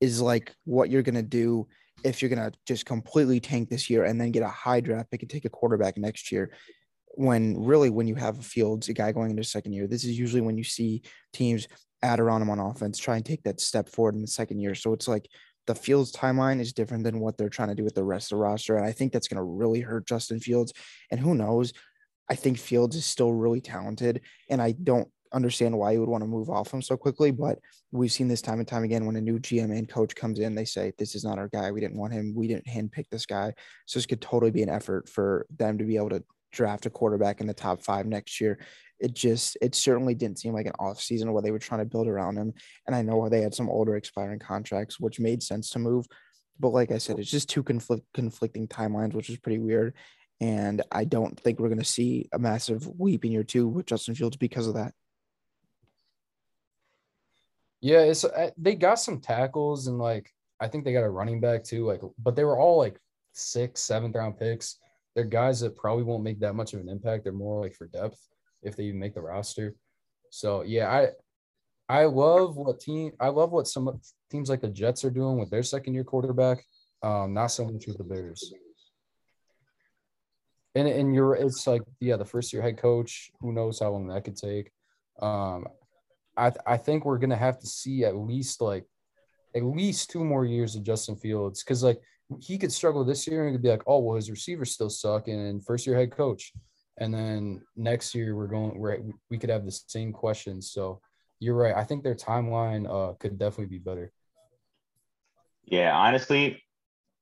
[0.00, 1.68] is like what you're going to do
[2.02, 5.12] if you're going to just completely tank this year and then get a high draft
[5.12, 6.50] pick and take a quarterback next year.
[7.16, 10.40] When really, when you have Fields, a guy going into second year, this is usually
[10.40, 11.68] when you see teams
[12.02, 14.74] add around him on offense, try and take that step forward in the second year.
[14.74, 15.28] So it's like
[15.66, 18.36] the Fields timeline is different than what they're trying to do with the rest of
[18.36, 18.76] the roster.
[18.76, 20.72] And I think that's going to really hurt Justin Fields.
[21.10, 21.72] And who knows?
[22.28, 24.20] I think Fields is still really talented.
[24.50, 27.30] And I don't understand why you would want to move off him so quickly.
[27.30, 27.58] But
[27.92, 30.54] we've seen this time and time again when a new GM and coach comes in,
[30.54, 31.70] they say, This is not our guy.
[31.70, 32.34] We didn't want him.
[32.34, 33.54] We didn't handpick this guy.
[33.86, 36.24] So this could totally be an effort for them to be able to
[36.54, 38.58] draft a quarterback in the top five next year.
[39.00, 41.84] It just, it certainly didn't seem like an off season where they were trying to
[41.84, 42.54] build around him.
[42.86, 46.06] And I know they had some older expiring contracts, which made sense to move.
[46.60, 49.94] But like I said, it's just two conflict, conflicting timelines, which is pretty weird.
[50.40, 53.86] And I don't think we're going to see a massive weep in year two with
[53.86, 54.92] Justin Fields because of that.
[57.80, 61.40] Yeah, it's uh, they got some tackles and like I think they got a running
[61.40, 61.84] back too.
[61.84, 62.98] Like, but they were all like
[63.32, 64.78] six, seventh round picks.
[65.14, 67.24] They're guys that probably won't make that much of an impact.
[67.24, 68.18] They're more like for depth
[68.62, 69.74] if they even make the roster.
[70.30, 71.08] So yeah, I
[71.88, 74.00] I love what team I love what some
[74.30, 76.64] teams like the Jets are doing with their second year quarterback.
[77.02, 78.52] Um, not so much with the Bears.
[80.74, 83.30] And and you're it's like yeah, the first year head coach.
[83.40, 84.72] Who knows how long that could take?
[85.20, 85.66] Um,
[86.36, 88.84] I I think we're gonna have to see at least like
[89.54, 92.00] at least two more years of Justin Fields because like
[92.40, 95.28] he could struggle this year and could be like, oh well, his receivers still suck
[95.28, 96.52] and first year head coach,
[96.98, 98.98] and then next year we're going we're
[99.30, 100.70] we could have the same questions.
[100.70, 101.00] So
[101.40, 101.74] you're right.
[101.74, 104.12] I think their timeline uh could definitely be better.
[105.64, 106.62] Yeah, honestly,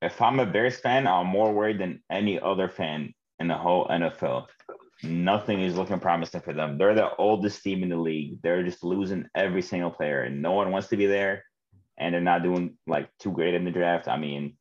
[0.00, 3.86] if I'm a Bears fan, I'm more worried than any other fan in the whole
[3.86, 4.46] NFL.
[5.04, 6.78] Nothing is looking promising for them.
[6.78, 8.38] They're the oldest team in the league.
[8.42, 11.44] They're just losing every single player, and no one wants to be there.
[11.98, 14.08] And they're not doing like too great in the draft.
[14.08, 14.56] I mean,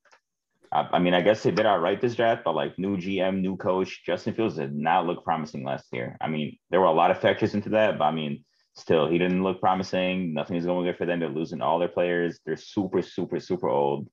[0.72, 3.42] I, I mean, I guess they did all right this draft, but like new GM,
[3.42, 6.18] new coach, Justin Fields did not look promising last year.
[6.22, 8.44] I mean, there were a lot of factors into that, but I mean,
[8.76, 10.34] still, he didn't look promising.
[10.34, 11.20] Nothing is going good for them.
[11.20, 12.40] They're losing all their players.
[12.46, 14.08] They're super, super, super old.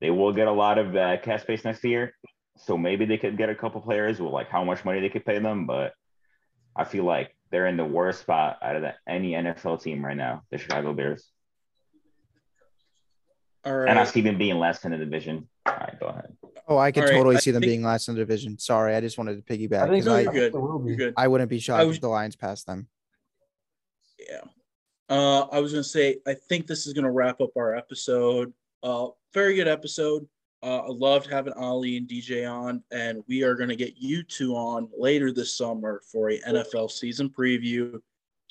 [0.00, 2.12] They will get a lot of uh, cap space next year,
[2.56, 5.24] so maybe they could get a couple players with like how much money they could
[5.24, 5.66] pay them.
[5.66, 5.92] But
[6.76, 10.16] I feel like they're in the worst spot out of the, any NFL team right
[10.16, 11.28] now, the Chicago Bears.
[13.64, 13.88] All right.
[13.90, 15.48] And I see them being last in the division.
[15.68, 16.36] All right, go ahead.
[16.70, 18.58] Oh, I can All right, totally I see them think- being last in the division.
[18.58, 20.54] Sorry, I just wanted to piggyback I think No, I, you're good.
[20.54, 20.88] It will be.
[20.90, 21.14] You're good.
[21.16, 22.88] I wouldn't be shocked was- if the Lions passed them.
[24.18, 24.42] Yeah.
[25.08, 28.52] Uh, I was gonna say I think this is gonna wrap up our episode.
[28.82, 30.28] Uh, very good episode.
[30.62, 34.54] Uh, I loved having Ali and DJ on, and we are gonna get you two
[34.54, 37.98] on later this summer for a NFL season preview.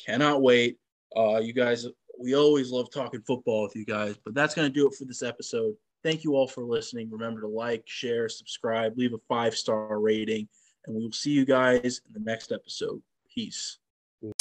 [0.03, 0.80] Cannot wait.
[1.15, 1.85] Uh, you guys,
[2.19, 5.22] we always love talking football with you guys, but that's gonna do it for this
[5.22, 5.76] episode.
[6.07, 7.09] Thank you all for listening.
[7.11, 10.47] Remember to like, share, subscribe, leave a five star rating,
[10.85, 13.01] and we will see you guys in the next episode.
[13.35, 13.79] Peace.
[14.21, 14.38] You know,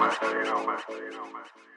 [0.00, 0.10] man.
[0.24, 0.80] You know, man.
[0.90, 1.71] You know, man.